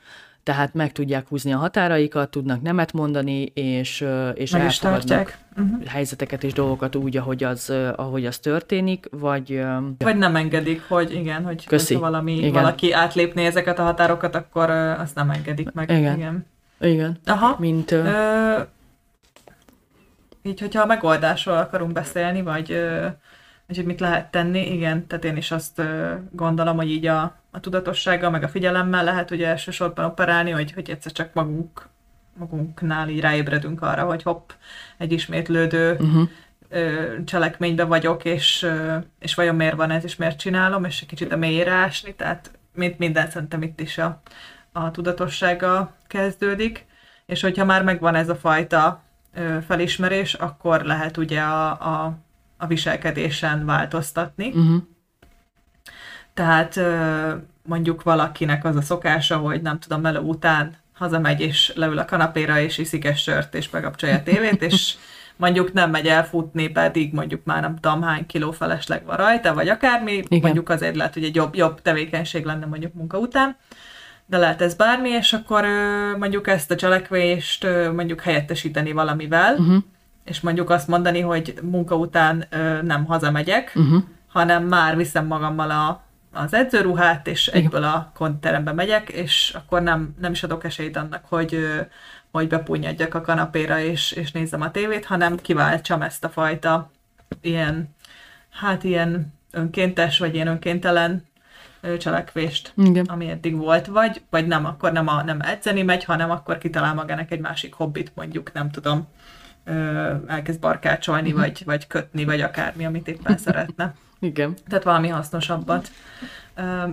[0.46, 5.84] tehát meg tudják húzni a határaikat, tudnak nemet mondani, és, és meg elfogadnak uh-huh.
[5.86, 9.64] helyzeteket és dolgokat úgy, ahogy az, ahogy az történik, vagy...
[9.98, 11.94] Vagy nem engedik, hogy igen, hogy Köszi.
[11.94, 12.52] valami, igen.
[12.52, 15.90] valaki átlépné ezeket a határokat, akkor azt nem engedik meg.
[15.90, 16.16] Igen.
[16.16, 16.46] Igen.
[16.80, 17.18] igen.
[17.24, 17.56] Aha.
[17.58, 17.90] Mint...
[17.90, 18.58] Ö,
[20.42, 22.70] így, hogyha a megoldásról akarunk beszélni, vagy
[23.66, 25.82] hogy mit lehet tenni, igen, tehát én is azt
[26.30, 30.90] gondolom, hogy így a, a tudatossággal, meg a figyelemmel lehet ugye elsősorban operálni, hogy, hogy
[30.90, 31.88] egyszer csak magunk,
[32.38, 34.50] magunknál így ráébredünk arra, hogy hopp,
[34.96, 36.28] egy ismétlődő uh-huh.
[37.24, 38.66] cselekménybe vagyok, és,
[39.18, 42.50] és vajon miért van ez, és miért csinálom, és egy kicsit a mélyre ásni, tehát
[42.74, 44.20] mint minden szerintem itt is a,
[44.72, 46.86] a tudatossága kezdődik,
[47.26, 49.02] és hogyha már megvan ez a fajta
[49.66, 52.18] felismerés, akkor lehet ugye a, a,
[52.56, 54.48] a viselkedésen változtatni.
[54.48, 54.82] Uh-huh
[56.36, 56.80] Tehát
[57.62, 62.60] mondjuk valakinek az a szokása, hogy nem tudom, meló után hazamegy és leül a kanapéra,
[62.60, 64.94] és iszik egy sört, és bekapcsolja a tévét, és
[65.36, 69.68] mondjuk nem megy elfutni, pedig mondjuk már nem tudom hány kiló felesleg van rajta, vagy
[69.68, 70.40] akármi, Igen.
[70.40, 73.56] mondjuk azért lehet, hogy egy jobb, jobb tevékenység lenne mondjuk munka után,
[74.26, 75.64] de lehet ez bármi, és akkor
[76.18, 79.82] mondjuk ezt a cselekvést mondjuk helyettesíteni valamivel, uh-huh.
[80.26, 82.44] És mondjuk azt mondani, hogy munka után
[82.82, 84.02] nem hazamegyek, uh-huh.
[84.28, 86.04] hanem már viszem magammal a
[86.36, 91.24] az edzőruhát, és egyből a konterembe megyek, és akkor nem, nem is adok esélyt annak,
[91.28, 91.58] hogy,
[92.30, 96.90] hogy bepunyadjak a kanapéra, és, és nézzem a tévét, hanem kiváltsam ezt a fajta
[97.40, 97.94] ilyen,
[98.50, 101.24] hát ilyen önkéntes, vagy ilyen önkéntelen
[101.98, 103.04] cselekvést, Igen.
[103.04, 106.94] ami eddig volt, vagy, vagy nem, akkor nem, a, nem edzeni megy, hanem akkor kitalál
[106.94, 109.08] magának egy másik hobbit, mondjuk, nem tudom,
[110.26, 111.42] elkezd barkácsolni, uh-huh.
[111.42, 113.94] vagy, vagy kötni, vagy akármi, amit éppen szeretne.
[114.20, 114.54] Igen.
[114.68, 115.90] Tehát valami hasznosabbat.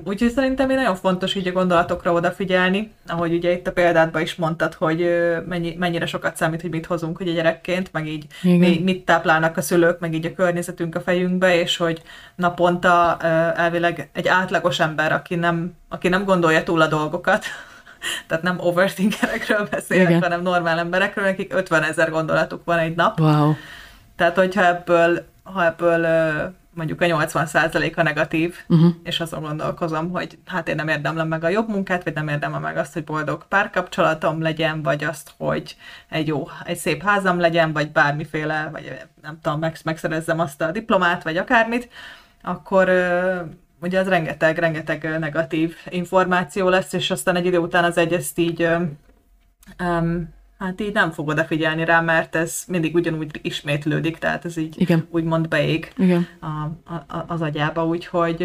[0.03, 4.35] Úgyhogy szerintem én nagyon fontos így a gondolatokra odafigyelni, ahogy ugye itt a példádban is
[4.35, 5.09] mondtad, hogy
[5.47, 9.61] mennyi, mennyire sokat számít, hogy mit hozunk ugye gyerekként, meg így mi, mit táplálnak a
[9.61, 12.01] szülők, meg így a környezetünk a fejünkbe, és hogy
[12.35, 13.17] naponta
[13.55, 17.45] elvileg egy átlagos ember, aki nem, aki nem gondolja túl a dolgokat,
[18.27, 20.21] tehát nem overthinkerekről beszélek, Igen.
[20.21, 23.19] hanem normál emberekről, akik 50 ezer gondolatuk van egy nap.
[23.19, 23.53] Wow.
[24.15, 26.05] Tehát, hogyha ebből, ha ebből
[26.73, 28.93] mondjuk a 80% a negatív, uh-huh.
[29.03, 32.61] és azon gondolkozom, hogy hát én nem érdemlem meg a jobb munkát, vagy nem érdemlem
[32.61, 35.75] meg azt, hogy boldog párkapcsolatom legyen, vagy azt, hogy
[36.09, 40.71] egy jó, egy szép házam legyen, vagy bármiféle, vagy nem tudom, meg, megszerezzem azt a
[40.71, 41.89] diplomát, vagy akármit,
[42.41, 42.89] akkor
[43.83, 48.37] ugye az rengeteg, rengeteg negatív információ lesz, és aztán egy idő után az egy ezt
[48.37, 48.67] így
[49.79, 54.81] um, hát így nem fog odafigyelni rá, mert ez mindig ugyanúgy ismétlődik, tehát ez így
[54.81, 55.07] Igen.
[55.11, 56.27] úgymond beég Igen.
[56.39, 56.45] A,
[56.93, 58.39] a, az agyába, úgyhogy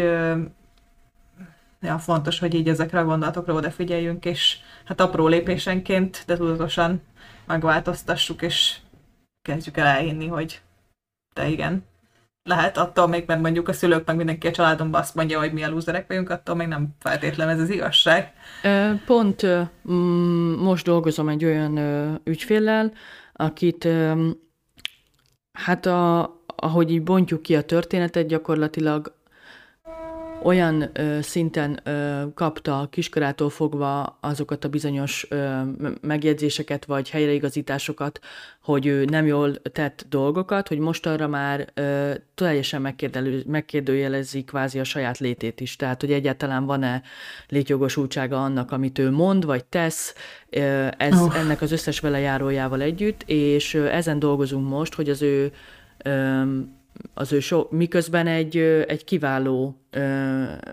[1.81, 7.01] ja, fontos, hogy így ezekre a gondolatokra odafigyeljünk, és hát apró lépésenként, de tudatosan
[7.45, 8.75] megváltoztassuk, és
[9.41, 10.61] kezdjük el elhinni, hogy
[11.33, 11.83] de igen,
[12.43, 15.63] lehet attól még, mert mondjuk a szülők, meg mindenki a családomban azt mondja, hogy mi
[15.63, 18.33] a lúzerek vagyunk, attól még nem feltétlenül ez az igazság.
[19.05, 19.45] Pont
[20.59, 21.79] most dolgozom egy olyan
[22.23, 22.91] ügyféllel,
[23.33, 23.87] akit
[25.51, 29.17] hát a, ahogy így bontjuk ki a történetet, gyakorlatilag
[30.43, 35.61] olyan ö, szinten ö, kapta kiskorától fogva azokat a bizonyos ö,
[36.01, 38.19] megjegyzéseket vagy helyreigazításokat,
[38.61, 42.95] hogy ő nem jól tett dolgokat, hogy most arra már ö, teljesen
[43.45, 45.75] megkérdőjelezi kvázi a saját létét is.
[45.75, 47.01] Tehát, hogy egyáltalán van-e
[47.47, 50.13] létjogosultsága annak, amit ő mond vagy tesz,
[50.49, 51.39] ö, ez oh.
[51.39, 55.51] ennek az összes velejárójával együtt, és ö, ezen dolgozunk most, hogy az ő
[56.03, 56.41] ö,
[57.13, 58.57] az ő so, miközben egy,
[58.87, 59.99] egy kiváló ö,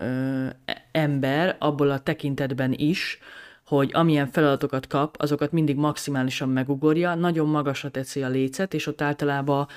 [0.01, 0.45] ö,
[0.91, 3.19] ember abból a tekintetben is,
[3.65, 9.01] hogy amilyen feladatokat kap, azokat mindig maximálisan megugorja, nagyon magasra teszi a lécet, és ott
[9.01, 9.67] általában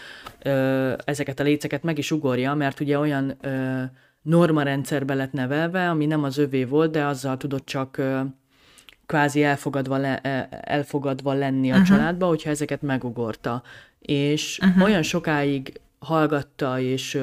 [0.43, 3.83] ö, ezeket a léceket meg is ugorja, mert ugye olyan ö,
[4.23, 8.21] norma rendszerbe lett nevelve, ami nem az övé volt, de azzal tudott csak ö,
[9.07, 11.89] kvázi elfogadva, le, elfogadva lenni a uh-huh.
[11.89, 13.63] családba, hogyha ezeket megugorta.
[13.99, 14.85] És uh-huh.
[14.85, 17.21] olyan sokáig hallgatta és,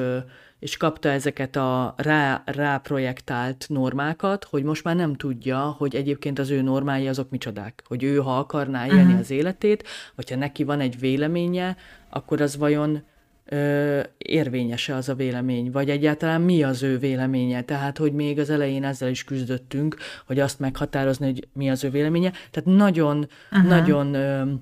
[0.58, 6.38] és kapta ezeket a rá, rá projektált normákat, hogy most már nem tudja, hogy egyébként
[6.38, 7.82] az ő normái azok micsodák.
[7.86, 9.18] Hogy ő, ha akarná élni uh-huh.
[9.18, 11.76] az életét, hogyha neki van egy véleménye,
[12.10, 13.02] akkor az vajon
[13.44, 17.62] ö, érvényese az a vélemény, vagy egyáltalán mi az ő véleménye.
[17.62, 21.90] Tehát, hogy még az elején ezzel is küzdöttünk, hogy azt meghatározni, hogy mi az ő
[21.90, 22.32] véleménye.
[22.50, 23.68] Tehát nagyon, uh-huh.
[23.68, 24.52] nagyon ö,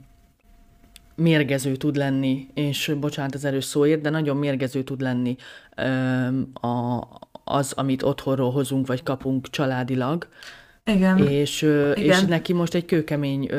[1.17, 5.37] mérgező tud lenni, és bocsánat az erős szóért, de nagyon mérgező tud lenni
[6.53, 7.03] a,
[7.45, 10.29] az, amit otthonról hozunk, vagy kapunk családilag.
[10.85, 11.19] Igen.
[11.19, 11.97] És, Igen.
[11.97, 13.51] és neki most egy kőkemény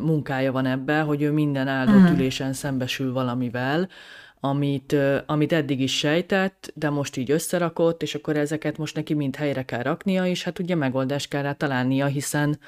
[0.00, 2.18] munkája van ebbe, hogy ő minden áldott uh-huh.
[2.18, 3.88] ülésen szembesül valamivel,
[4.40, 9.36] amit, amit eddig is sejtett, de most így összerakott, és akkor ezeket most neki mind
[9.36, 12.58] helyre kell raknia, és hát ugye megoldást kell rá találnia, hiszen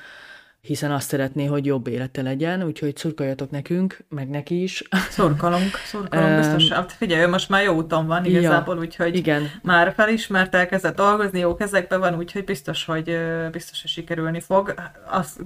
[0.61, 4.83] hiszen azt szeretné, hogy jobb élete legyen, úgyhogy szurkoljatok nekünk, meg neki is.
[5.11, 6.69] Szurkolunk, szurkolunk, biztos.
[6.69, 9.51] Hát figyelj, ő most már jó úton van igazából, ja, úgyhogy igen.
[9.63, 13.19] már felismert, elkezdett dolgozni, jó kezekben van, úgyhogy biztos, hogy
[13.53, 14.75] biztos, hogy sikerülni fog.
[15.07, 15.41] Azt,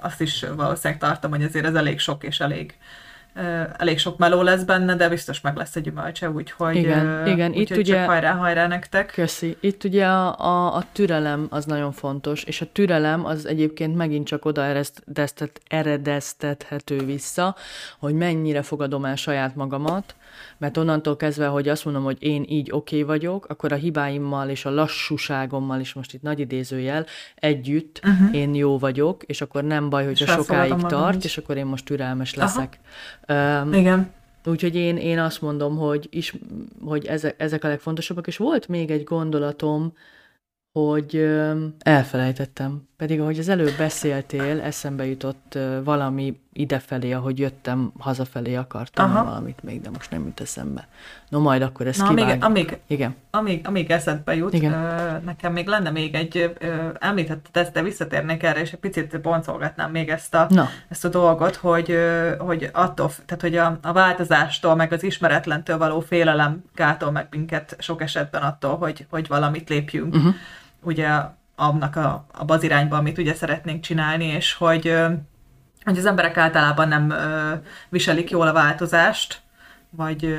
[0.00, 2.74] azt is valószínűleg tartom, hogy azért ez elég sok és elég
[3.76, 7.50] elég sok meló lesz benne, de biztos meg lesz egy gyümölcse, úgyhogy, igen, igen.
[7.50, 9.10] Úgyhogy itt ugye, csak hajrá, hajrá nektek.
[9.12, 9.56] Köszi.
[9.60, 14.26] Itt ugye a, a, a türelem az nagyon fontos, és a türelem az egyébként megint
[14.26, 17.56] csak oda eredeztet, eredeztethető vissza,
[17.98, 20.14] hogy mennyire fogadom el saját magamat,
[20.58, 24.48] mert onnantól kezdve, hogy azt mondom, hogy én így oké okay vagyok, akkor a hibáimmal
[24.48, 28.34] és a lassúságommal is most itt nagy idézőjel együtt uh-huh.
[28.34, 31.24] én jó vagyok, és akkor nem baj, hogy a sokáig tart, is.
[31.24, 32.80] és akkor én most türelmes leszek.
[33.28, 34.10] Um, Igen.
[34.44, 36.34] Úgyhogy én, én azt mondom, hogy, is,
[36.84, 39.92] hogy ezek, ezek a legfontosabbak, és volt még egy gondolatom,
[40.72, 41.28] hogy
[41.78, 42.87] elfelejtettem.
[42.98, 49.24] Pedig ahogy az előbb beszéltél, eszembe jutott valami idefelé, ahogy jöttem, hazafelé akartam Aha.
[49.24, 50.88] valamit még, de most nem jut eszembe.
[51.28, 53.14] No, majd akkor ezt Na, amíg, amíg, Igen.
[53.30, 54.72] Amíg, amíg eszedbe jut, Igen.
[54.72, 59.20] Ö, nekem még lenne még egy, ö, említetted ezt, de visszatérnék erre, és egy picit
[59.20, 60.68] boncolgatnám még ezt a, Na.
[60.88, 65.78] ezt a dolgot, hogy, ö, hogy attól, tehát hogy a, a változástól, meg az ismeretlentől
[65.78, 70.14] való félelem gátol meg minket sok esetben attól, hogy, hogy valamit lépjünk.
[70.14, 70.34] Uh-huh
[70.82, 71.08] ugye
[71.58, 74.94] annak a, a az irányba, amit ugye szeretnénk csinálni, és hogy,
[75.84, 77.14] hogy az emberek általában nem
[77.88, 79.40] viselik jól a változást,
[79.90, 80.38] vagy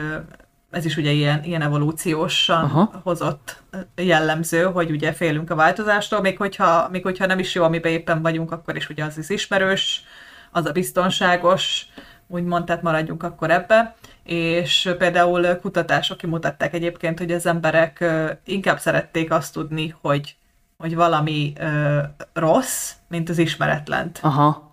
[0.72, 3.02] ez is ugye ilyen, ilyen evolúciósan Aha.
[3.04, 3.62] hozott
[3.96, 8.22] jellemző, hogy ugye félünk a változástól, még hogyha, még hogyha nem is jó, amiben éppen
[8.22, 10.04] vagyunk, akkor is ugye az is ismerős,
[10.52, 11.88] az a biztonságos,
[12.28, 13.96] úgymond, tehát maradjunk akkor ebbe.
[14.24, 18.06] És például kutatások kimutatták egyébként, hogy az emberek
[18.46, 20.36] inkább szerették azt tudni, hogy,
[20.80, 22.00] hogy valami ö,
[22.34, 24.20] rossz, mint az ismeretlent.
[24.22, 24.68] Aha.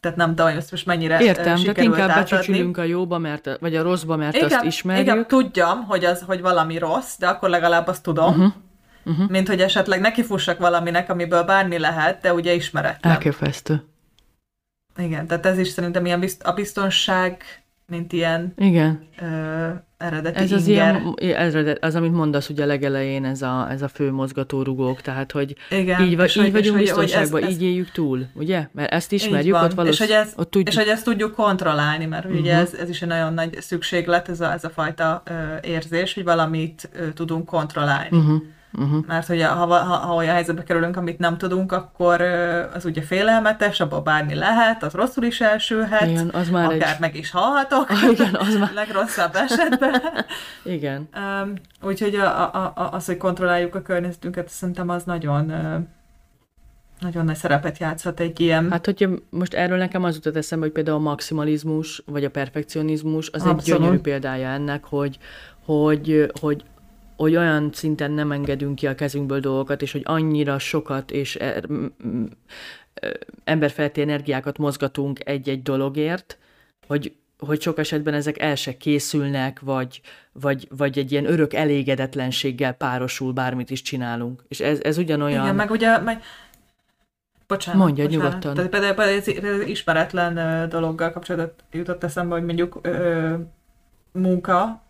[0.00, 3.76] Tehát nem tudom, hogy ezt most mennyire Értem, tehát inkább becsücsülünk a jóba, mert, vagy
[3.76, 5.06] a rosszba, mert igen, azt ismerjük.
[5.06, 8.52] Igen, tudjam, hogy, az, hogy valami rossz, de akkor legalább azt tudom, uh-huh.
[9.04, 9.28] Uh-huh.
[9.28, 13.12] mint hogy esetleg nekifussak valaminek, amiből bármi lehet, de ugye ismeretlen.
[13.12, 13.84] Elképesztő.
[14.96, 17.42] Igen, tehát ez is szerintem ilyen bizt- a biztonság,
[17.90, 19.08] mint ilyen Igen.
[19.22, 21.02] Ö, eredeti Ez az inger.
[21.16, 25.56] ilyen, eredet, az, amit mondasz ugye legelején, ez a, ez a fő mozgatórugók, tehát hogy
[25.70, 28.68] Igen, így, vagy, így hogy, vagyunk és biztonságban, hogy ez, így éljük túl, ugye?
[28.72, 29.92] Mert ezt ismerjük, ott valószínűleg.
[29.92, 30.68] És, hogy, ez, ott tudjuk.
[30.68, 32.40] és hogy ezt tudjuk kontrollálni, mert uh-huh.
[32.40, 35.32] ugye ez, ez is egy nagyon nagy szükséglet, ez a, ez a fajta ö,
[35.68, 38.16] érzés, hogy valamit ö, tudunk kontrollálni.
[38.16, 38.42] Uh-huh.
[38.72, 39.04] Uh-huh.
[39.06, 42.20] Mert hogy ha, ha, ha olyan helyzetbe kerülünk, amit nem tudunk, akkor
[42.74, 47.00] az ugye félelmetes, abban bármi lehet, az rosszul is elsülhet, igen, az már akár egy...
[47.00, 48.72] meg is halhatok, igen, az már...
[48.84, 50.02] legrosszabb esetben.
[50.76, 51.08] igen.
[51.16, 51.52] Um,
[51.82, 55.52] úgyhogy a, a, a, az, hogy kontrolláljuk a környezetünket, szerintem az nagyon
[57.00, 58.70] nagyon nagy szerepet játszhat egy ilyen...
[58.70, 63.30] Hát, hogyha most erről nekem az jutott eszembe, hogy például a maximalizmus, vagy a perfekcionizmus,
[63.30, 63.60] az Abszolút.
[63.60, 65.18] egy gyönyörű példája ennek, hogy,
[65.64, 66.64] hogy, hogy
[67.20, 71.64] hogy olyan szinten nem engedünk ki a kezünkből dolgokat, és hogy annyira sokat és er,
[73.44, 76.38] emberfelti energiákat mozgatunk egy-egy dologért,
[76.86, 80.00] hogy, hogy sok esetben ezek el se készülnek, vagy,
[80.32, 84.44] vagy, vagy egy ilyen örök elégedetlenséggel párosul, bármit is csinálunk.
[84.48, 85.42] És ez, ez ugyanolyan...
[85.42, 85.98] Igen, meg ugye...
[85.98, 86.22] Meg...
[87.46, 88.26] Bocsánat, Mondja, bocsánat.
[88.26, 88.54] nyugodtan.
[88.54, 93.34] Tehát például, például ez ismeretlen dologgal kapcsolatban jutott eszembe, hogy mondjuk ö,
[94.12, 94.88] munka,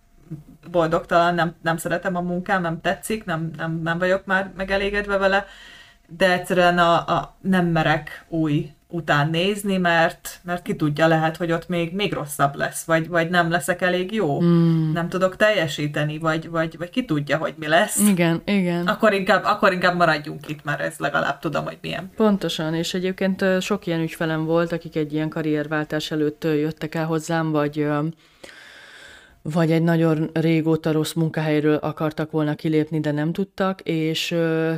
[0.70, 5.46] boldogtalan, nem, nem szeretem a munkám, nem tetszik, nem, nem, nem vagyok már megelégedve vele,
[6.16, 11.52] de egyszerűen a, a nem merek új után nézni, mert, mert ki tudja, lehet, hogy
[11.52, 14.92] ott még, még rosszabb lesz, vagy, vagy nem leszek elég jó, mm.
[14.92, 18.08] nem tudok teljesíteni, vagy, vagy, vagy ki tudja, hogy mi lesz.
[18.08, 18.86] Igen, igen.
[18.86, 22.10] Akkor inkább, akkor inkább maradjunk itt, mert ez legalább tudom, hogy milyen.
[22.16, 27.50] Pontosan, és egyébként sok ilyen ügyfelem volt, akik egy ilyen karrierváltás előtt jöttek el hozzám,
[27.50, 27.86] vagy
[29.42, 34.74] vagy egy nagyon régóta rossz munkahelyről akartak volna kilépni, de nem tudtak, és ö,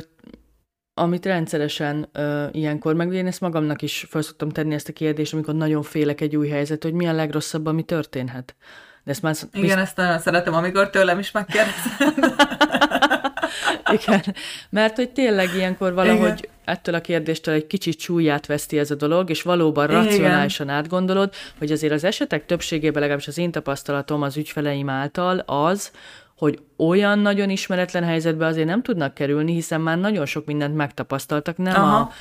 [0.93, 5.33] amit rendszeresen ö, ilyenkor, meg én ezt magamnak is fel szoktam tenni ezt a kérdést,
[5.33, 8.55] amikor nagyon félek egy új helyzet, hogy mi a legrosszabb, ami történhet.
[9.03, 9.77] De ezt már Igen, bizt...
[9.77, 11.81] ezt nagyon szeretem, amikor tőlem is megkérdezed.
[14.03, 14.35] Igen,
[14.69, 16.51] mert hogy tényleg ilyenkor valahogy Igen.
[16.65, 20.03] ettől a kérdéstől egy kicsit súlyát veszti ez a dolog, és valóban Igen.
[20.03, 25.91] racionálisan átgondolod, hogy azért az esetek többségében, legalábbis az én tapasztalatom az ügyfeleim által az,
[26.37, 31.57] hogy olyan nagyon ismeretlen helyzetbe azért nem tudnak kerülni, hiszen már nagyon sok mindent megtapasztaltak,
[31.57, 31.95] nem Aha.
[31.95, 32.11] a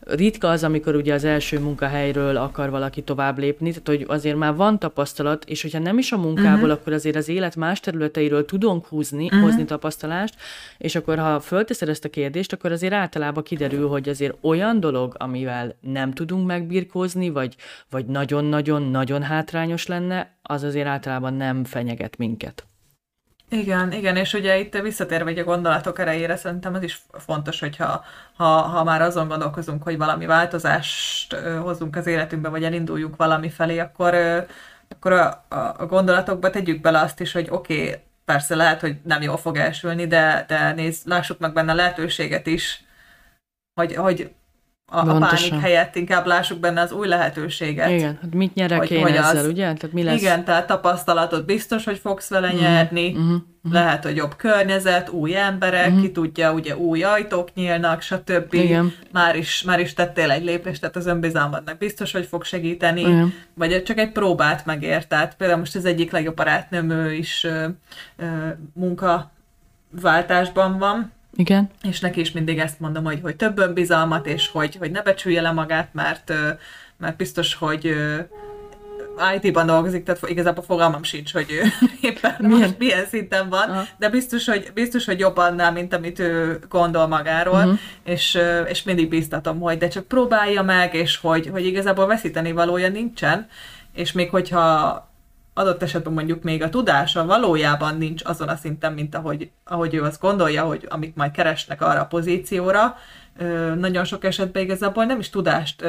[0.00, 4.54] ritka az, amikor ugye az első munkahelyről akar valaki tovább lépni, tehát hogy azért már
[4.54, 6.70] van tapasztalat, és hogyha nem is a munkából, uh-huh.
[6.70, 9.40] akkor azért az élet más területeiről tudunk húzni, uh-huh.
[9.40, 10.34] hozni tapasztalást,
[10.78, 15.14] és akkor ha fölteszed ezt a kérdést, akkor azért általában kiderül, hogy azért olyan dolog,
[15.18, 17.56] amivel nem tudunk megbirkózni, vagy,
[17.90, 22.66] vagy nagyon-nagyon-nagyon hátrányos lenne, az azért általában nem fenyeget minket.
[23.48, 28.04] Igen, igen, és ugye itt visszatérve a gondolatok erejére, szerintem az is fontos, hogyha
[28.36, 33.78] ha, ha már azon gondolkozunk, hogy valami változást hozzunk az életünkbe, vagy elinduljunk valami felé,
[33.78, 34.14] akkor
[34.88, 38.96] akkor a, a, a gondolatokba tegyük bele azt is, hogy oké, okay, persze lehet, hogy
[39.02, 42.84] nem jól fog elsülni, de, de nézz, lássuk meg benne lehetőséget is,
[43.74, 44.34] hogy, hogy
[44.88, 47.90] a, a pánik helyett inkább lássuk benne az új lehetőséget.
[47.90, 49.62] Igen, hát mit nyerek hogy, én hogy ezzel, az, ugye?
[49.62, 50.20] Tehát mi lesz?
[50.20, 53.42] Igen, tehát tapasztalatot biztos, hogy fogsz vele uh-huh, nyerni, uh-huh, uh-huh.
[53.72, 56.02] lehet, hogy jobb környezet, új emberek, uh-huh.
[56.02, 58.54] ki tudja, ugye új ajtók nyílnak, stb.
[58.54, 58.92] Igen.
[59.12, 63.34] Már is, már is tettél egy lépést, tehát az önbizalmadnak biztos, hogy fog segíteni, Igen.
[63.54, 65.08] vagy csak egy próbát megért.
[65.08, 67.66] Tehát például most az egyik legjobb barátnőm, ő is ö,
[68.16, 68.24] ö,
[68.72, 71.70] munkaváltásban van, igen.
[71.82, 75.40] És neki is mindig ezt mondom, hogy, hogy több önbizalmat, és hogy, hogy ne becsülje
[75.40, 76.32] le magát, mert,
[76.96, 77.96] mert biztos, hogy
[79.42, 81.62] IT-ban dolgozik, tehát igazából fogalmam sincs, hogy ő
[82.08, 83.86] éppen milyen, most milyen szinten van, Aha.
[83.98, 87.78] de biztos hogy, biztos, hogy jobb annál, mint amit ő gondol magáról, uh-huh.
[88.04, 92.88] és, és mindig biztatom, hogy de csak próbálja meg, és hogy, hogy igazából veszíteni valója
[92.88, 93.48] nincsen,
[93.94, 95.14] és még hogyha
[95.58, 100.02] adott esetben mondjuk még a tudása valójában nincs azon a szinten, mint ahogy, ahogy ő
[100.02, 102.96] azt gondolja, hogy amit majd keresnek arra a pozícióra,
[103.76, 105.84] nagyon sok esetben igazából nem is tudást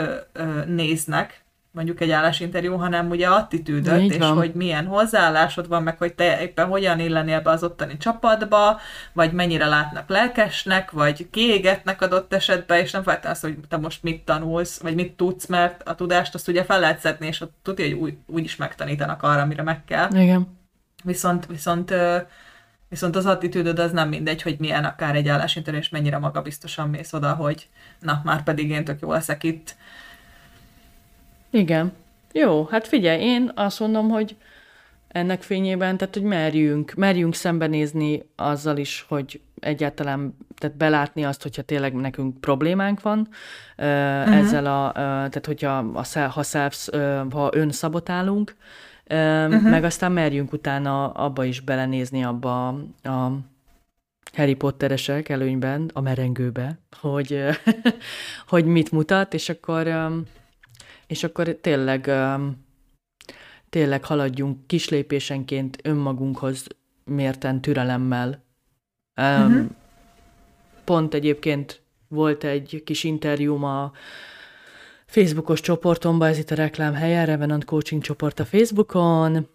[0.65, 1.45] néznek,
[1.77, 6.67] mondjuk egy állásinterjú, hanem ugye attitűdöt, és hogy milyen hozzáállásod van, meg hogy te éppen
[6.67, 8.79] hogyan illenél be az ottani csapatba,
[9.13, 14.03] vagy mennyire látnak lelkesnek, vagy kiégetnek adott esetben, és nem feltétlenül az, hogy te most
[14.03, 17.85] mit tanulsz, vagy mit tudsz, mert a tudást azt ugye fel lehet szedni, és tudja,
[17.85, 20.09] hogy úgy, úgy is megtanítanak arra, amire meg kell.
[20.15, 20.57] Igen.
[21.03, 21.93] Viszont, viszont
[22.89, 27.13] Viszont az attitűdöd az nem mindegy, hogy milyen akár egy állásinterjú, és mennyire magabiztosan mész
[27.13, 27.67] oda, hogy
[27.99, 29.75] na, már pedig én tök jó leszek itt,
[31.49, 31.93] igen.
[32.31, 34.35] Jó, hát figyelj, én azt mondom, hogy
[35.07, 41.61] ennek fényében, tehát hogy merjünk, merjünk szembenézni azzal is, hogy egyáltalán, tehát belátni azt, hogyha
[41.61, 43.27] tényleg nekünk problémánk van
[43.77, 44.37] uh-huh.
[44.37, 46.87] ezzel a, tehát hogyha a, ha, self,
[47.31, 48.55] ha önszabotálunk,
[49.09, 49.61] uh-huh.
[49.61, 52.67] meg aztán merjünk utána abba is belenézni abba
[53.03, 53.31] a
[54.33, 57.43] Harry Potteresek előnyben, a merengőbe, hogy,
[58.47, 59.87] hogy mit mutat, és akkor
[61.07, 62.11] és akkor tényleg,
[63.69, 66.67] tényleg haladjunk kislépésenként önmagunkhoz
[67.03, 68.43] mérten türelemmel.
[69.15, 69.65] Uh-huh.
[70.83, 73.91] Pont egyébként volt egy kis interjúm a
[75.05, 79.47] Facebookos csoportomban, ez itt a reklám helye, Revenant Coaching csoport a Facebookon,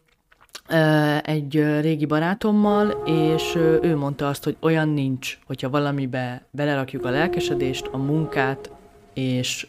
[1.23, 7.87] egy régi barátommal, és ő mondta azt, hogy olyan nincs, hogyha valamibe belerakjuk a lelkesedést,
[7.87, 8.71] a munkát,
[9.15, 9.67] és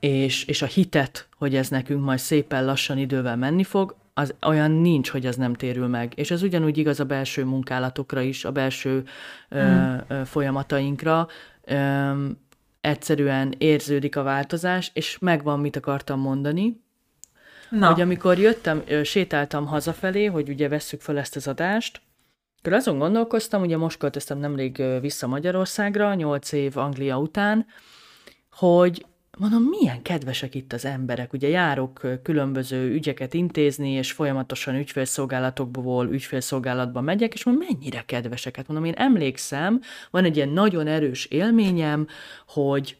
[0.00, 4.70] és, és a hitet, hogy ez nekünk majd szépen lassan idővel menni fog, az olyan
[4.70, 6.12] nincs, hogy az nem térül meg.
[6.16, 9.04] És ez ugyanúgy igaz a belső munkálatokra is, a belső
[9.54, 9.58] mm.
[9.58, 11.28] ö, ö, folyamatainkra.
[11.64, 12.24] Ö,
[12.80, 16.80] egyszerűen érződik a változás, és megvan, mit akartam mondani.
[17.70, 17.86] Na.
[17.92, 22.00] Hogy amikor jöttem, sétáltam hazafelé, hogy ugye vesszük fel ezt az adást,
[22.58, 27.66] akkor azon gondolkoztam, ugye most költöztem nemrég vissza Magyarországra, nyolc év Anglia után,
[28.50, 29.06] hogy
[29.38, 31.32] mondom, milyen kedvesek itt az emberek.
[31.32, 38.66] Ugye járok különböző ügyeket intézni, és folyamatosan ügyfélszolgálatokból ügyfélszolgálatba megyek, és mondom, mennyire kedveseket.
[38.66, 42.06] Mondom, én emlékszem, van egy ilyen nagyon erős élményem,
[42.46, 42.96] hogy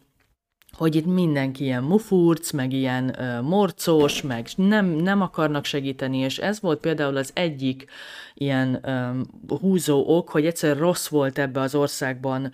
[0.73, 6.39] hogy itt mindenki ilyen mufurc, meg ilyen uh, morcos, meg nem, nem akarnak segíteni, és
[6.39, 7.87] ez volt például az egyik
[8.35, 9.23] ilyen um,
[9.61, 12.53] húzó ok, hogy egyszer rossz volt ebbe az országban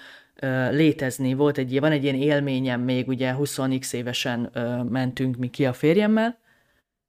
[0.70, 1.34] létezni.
[1.34, 4.50] Volt egy, van egy ilyen élményem még, ugye 20x évesen
[4.88, 6.38] mentünk mi ki a férjemmel,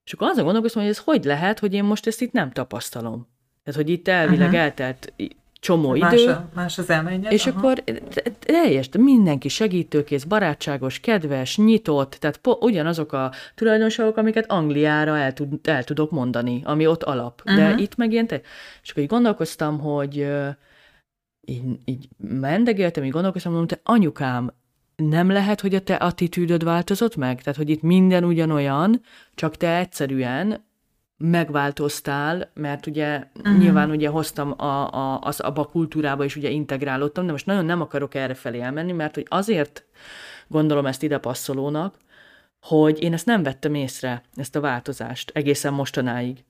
[0.04, 3.28] és akkor azon gondolkoztam, hogy ez hogy lehet, hogy én most ezt itt nem tapasztalom.
[3.64, 4.62] Tehát, hogy itt elvileg uh-huh.
[4.62, 5.12] eltelt
[5.60, 6.30] csomó más idő.
[6.30, 7.32] A, más az elményed.
[7.32, 7.58] És aha.
[7.58, 7.84] akkor
[8.38, 15.68] teljes, mindenki segítőkész, barátságos, kedves, nyitott, tehát po, ugyanazok a tulajdonságok, amiket Angliára el, tud,
[15.68, 17.42] el tudok mondani, ami ott alap.
[17.44, 18.40] De itt meg ilyen, te,
[18.82, 20.26] és akkor így gondolkoztam, hogy
[21.46, 24.52] így, így mendegéltem, így gondolkoztam, mondom, te anyukám,
[24.96, 27.42] nem lehet, hogy a te attitűdöd változott meg?
[27.42, 29.00] Tehát, hogy itt minden ugyanolyan,
[29.34, 30.64] csak te egyszerűen
[31.18, 33.58] megváltoztál, mert ugye uh-huh.
[33.58, 37.64] nyilván ugye hoztam a, a, az, abba a kultúrába is ugye integrálódtam, de most nagyon
[37.64, 39.84] nem akarok erre felé elmenni, mert hogy azért
[40.48, 41.96] gondolom ezt ide passzolónak,
[42.60, 46.44] hogy én ezt nem vettem észre, ezt a változást egészen mostanáig.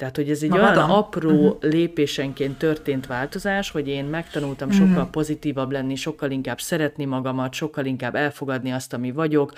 [0.00, 0.76] Tehát, hogy ez egy Magadon?
[0.76, 1.70] olyan apró uh-huh.
[1.70, 4.88] lépésenként történt változás, hogy én megtanultam uh-huh.
[4.88, 9.52] sokkal pozitívabb lenni, sokkal inkább szeretni magamat, sokkal inkább elfogadni azt, ami vagyok,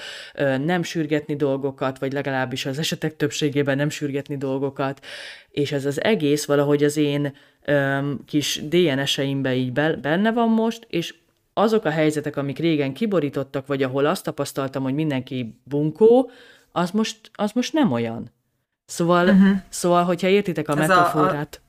[0.64, 5.04] nem sürgetni dolgokat, vagy legalábbis az esetek többségében nem sürgetni dolgokat,
[5.50, 7.34] és ez az egész valahogy az én
[7.66, 11.14] um, kis DNS-eimbe így benne van most, és
[11.54, 16.30] azok a helyzetek, amik régen kiborítottak, vagy ahol azt tapasztaltam, hogy mindenki bunkó,
[16.72, 18.30] az most, az most nem olyan.
[18.84, 19.56] Szóval, uh-huh.
[19.68, 21.60] szóval hogyha értitek a Ez metaforát.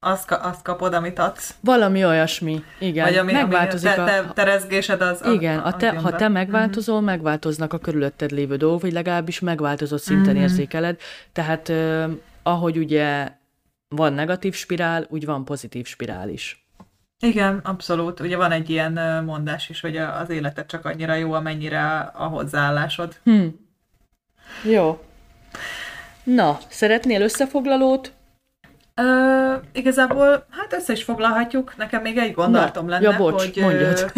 [0.00, 1.54] A, a, azt, azt kapod, amit adsz.
[1.60, 3.04] Valami olyasmi, igen.
[3.04, 5.24] Vagy ami, megváltozik ami te, te, terezgésed az...
[5.26, 7.10] Igen, a, a te, ha te megváltozol, uh-huh.
[7.10, 10.42] megváltoznak a körülötted lévő dolgok, vagy legalábbis megváltozott szinten uh-huh.
[10.42, 11.00] érzékeled.
[11.32, 12.10] Tehát uh,
[12.42, 13.32] ahogy ugye
[13.88, 16.68] van negatív spirál, úgy van pozitív spirál is.
[17.20, 18.20] Igen, abszolút.
[18.20, 23.16] Ugye van egy ilyen mondás is, hogy az életed csak annyira jó, amennyire a hozzáállásod.
[23.24, 23.46] Hm.
[24.64, 25.04] Jó.
[26.34, 28.12] Na, szeretnél összefoglalót?
[28.94, 31.76] Ö, igazából, hát össze is foglalhatjuk.
[31.76, 33.62] Nekem még egy gondolatom Na, lenne, ja, bocs, hogy...
[33.62, 34.12] mondjad.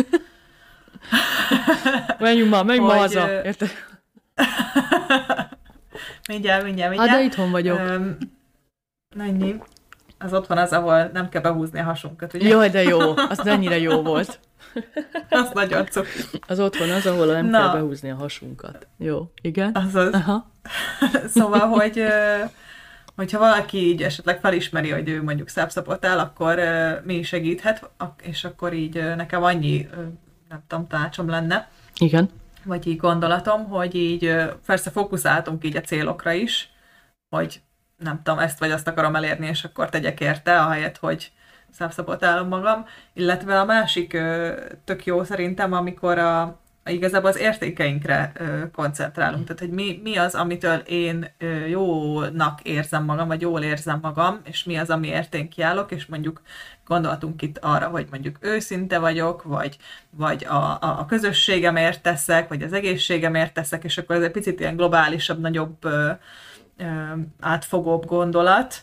[2.19, 3.43] menjünk ma, menjünk ma haza.
[3.45, 3.67] Érte?
[6.29, 7.11] mindjárt, mindjárt, mindjárt.
[7.11, 7.81] Hát de itthon vagyok.
[9.17, 9.57] Mennyi?
[10.19, 12.49] Az otthon az, ahol nem kell behúzni a hasunkat, ugye?
[12.49, 14.41] Jaj, de jó, az mennyire jó volt.
[15.31, 16.09] az nagyon cuki.
[16.47, 17.59] Az otthon az, ahol nem Na.
[17.59, 18.87] kell behúzni a hasunkat.
[18.99, 19.73] Jó, igen?
[19.75, 20.13] Azaz.
[20.13, 20.51] Aha.
[21.35, 22.05] szóval, hogy
[23.17, 26.61] hogyha valaki így esetleg felismeri, hogy ő mondjuk szápszapotál, akkor
[27.05, 27.91] mi segíthet,
[28.23, 29.89] és akkor így nekem annyi,
[30.49, 31.69] nem tudom, tanácsom lenne.
[31.99, 32.31] Igen.
[32.65, 36.71] Vagy így gondolatom, hogy így persze fókuszáltunk így a célokra is,
[37.29, 37.61] hogy
[37.97, 41.33] nem tudom, ezt vagy azt akarom elérni, és akkor tegyek érte, ahelyett, hogy
[41.73, 42.85] szápszapotálom magam.
[43.13, 44.19] Illetve a másik
[44.85, 48.33] tök jó szerintem, amikor a, igazából az értékeinkre
[48.73, 49.45] koncentrálunk.
[49.45, 51.31] Tehát, hogy mi, mi az, amitől én
[51.69, 56.41] jónak érzem magam, vagy jól érzem magam, és mi az, amiért én kiállok, és mondjuk
[56.87, 59.77] gondoltunk itt arra, hogy mondjuk őszinte vagyok, vagy,
[60.11, 64.61] vagy a, a, a közösségemért teszek, vagy az egészségemért teszek, és akkor ez egy picit
[64.61, 65.89] ilyen globálisabb, nagyobb
[67.41, 68.83] átfogóbb gondolat,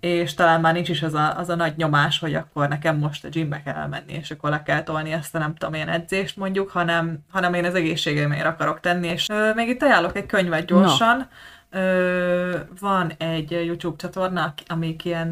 [0.00, 3.24] és talán már nincs is az a, az a nagy nyomás, hogy akkor nekem most
[3.24, 6.36] a gymbe kell menni, és akkor le kell tolni ezt a nem tudom én edzést
[6.36, 10.66] mondjuk, hanem, hanem én az egészségemért akarok tenni, és ö, még itt ajánlok egy könyvet
[10.66, 11.24] gyorsan, no
[11.70, 15.28] Ö, van egy YouTube csatorna, amik ilyen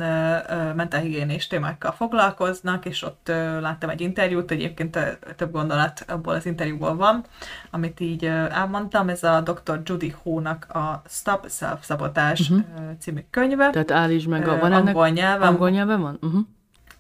[0.77, 4.99] mentálhigiénés témákkal foglalkoznak, és ott ö, láttam egy interjút, egyébként
[5.37, 7.25] több gondolat abból az interjúból van,
[7.71, 9.81] amit így ö, elmondtam, ez a Dr.
[9.85, 12.65] Judy Ho-nak a Stop Self-Sabotage uh-huh.
[12.99, 13.71] című könyve.
[13.71, 15.49] Tehát állítsd meg, a, van angol nyelven.
[15.49, 16.19] Angol nyelven van?
[16.23, 16.41] Uh-huh.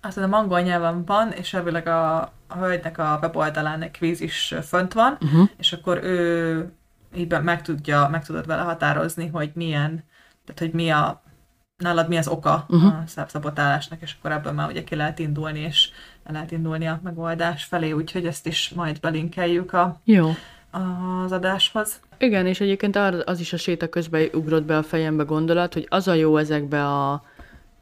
[0.01, 4.55] Azt hiszem angol nyelven van, és elvileg a, a hölgynek a weboldalán egy kvíz is
[4.62, 5.49] fönt van, uh-huh.
[5.57, 6.72] és akkor ő
[7.16, 10.04] így meg, tudja, meg tudod vele határozni, hogy milyen,
[10.44, 11.22] tehát hogy mi a,
[11.76, 12.86] nálad mi az oka uh-huh.
[12.86, 15.90] a szápszabotálásnak, és akkor ebből már ugye ki lehet indulni, és
[16.24, 20.30] el lehet indulni a megoldás felé, úgyhogy ezt is majd belinkeljük a, Jó.
[21.24, 22.00] az adáshoz.
[22.18, 26.09] Igen, és egyébként az is a séta közben ugrott be a fejembe gondolat, hogy az
[26.09, 27.22] a jó ezekbe a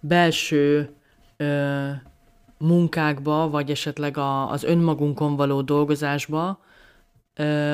[0.00, 0.90] belső
[1.36, 1.90] ö,
[2.58, 6.58] munkákba, vagy esetleg a, az önmagunkon való dolgozásba,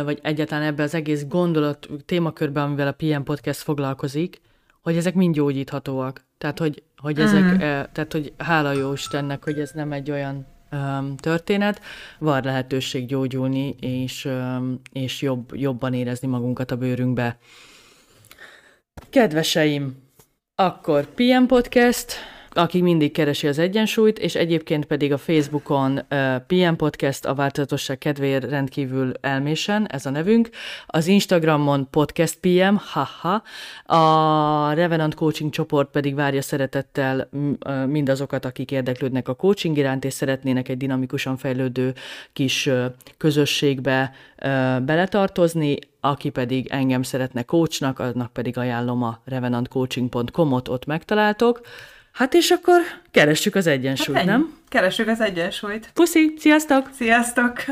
[0.05, 4.41] vagy egyáltalán ebbe az egész gondolat témakörben, amivel a PM Podcast foglalkozik,
[4.83, 6.25] hogy ezek mind gyógyíthatóak.
[6.39, 7.59] Tehát, hogy, hogy ezek, mm.
[7.59, 11.81] tehát, hogy hála jó Istennek, hogy ez nem egy olyan um, történet,
[12.19, 17.39] van lehetőség gyógyulni, és, um, és jobb, jobban érezni magunkat a bőrünkbe.
[19.11, 19.97] Kedveseim,
[20.55, 22.13] akkor PM Podcast,
[22.53, 27.99] aki mindig keresi az egyensúlyt, és egyébként pedig a Facebookon uh, PM Podcast, a változatosság
[27.99, 30.51] kedvéért rendkívül elmésen, ez a nevünk,
[30.87, 33.43] az Instagramon Podcast PM, haha,
[33.97, 37.29] a Revenant Coaching csoport pedig várja szeretettel
[37.87, 41.95] mindazokat, akik érdeklődnek a coaching iránt, és szeretnének egy dinamikusan fejlődő
[42.33, 42.71] kis
[43.17, 51.61] közösségbe uh, beletartozni, aki pedig engem szeretne coachnak, annak pedig ajánlom a revenantcoaching.com-ot, ott megtaláltok.
[52.13, 52.81] Hát és akkor
[53.11, 54.59] keressük az egyensúlyt, hát nem?
[54.69, 55.91] Keressük az egyensúlyt.
[55.95, 56.91] Puszi, sziasztok!
[56.97, 57.65] Sziasztok!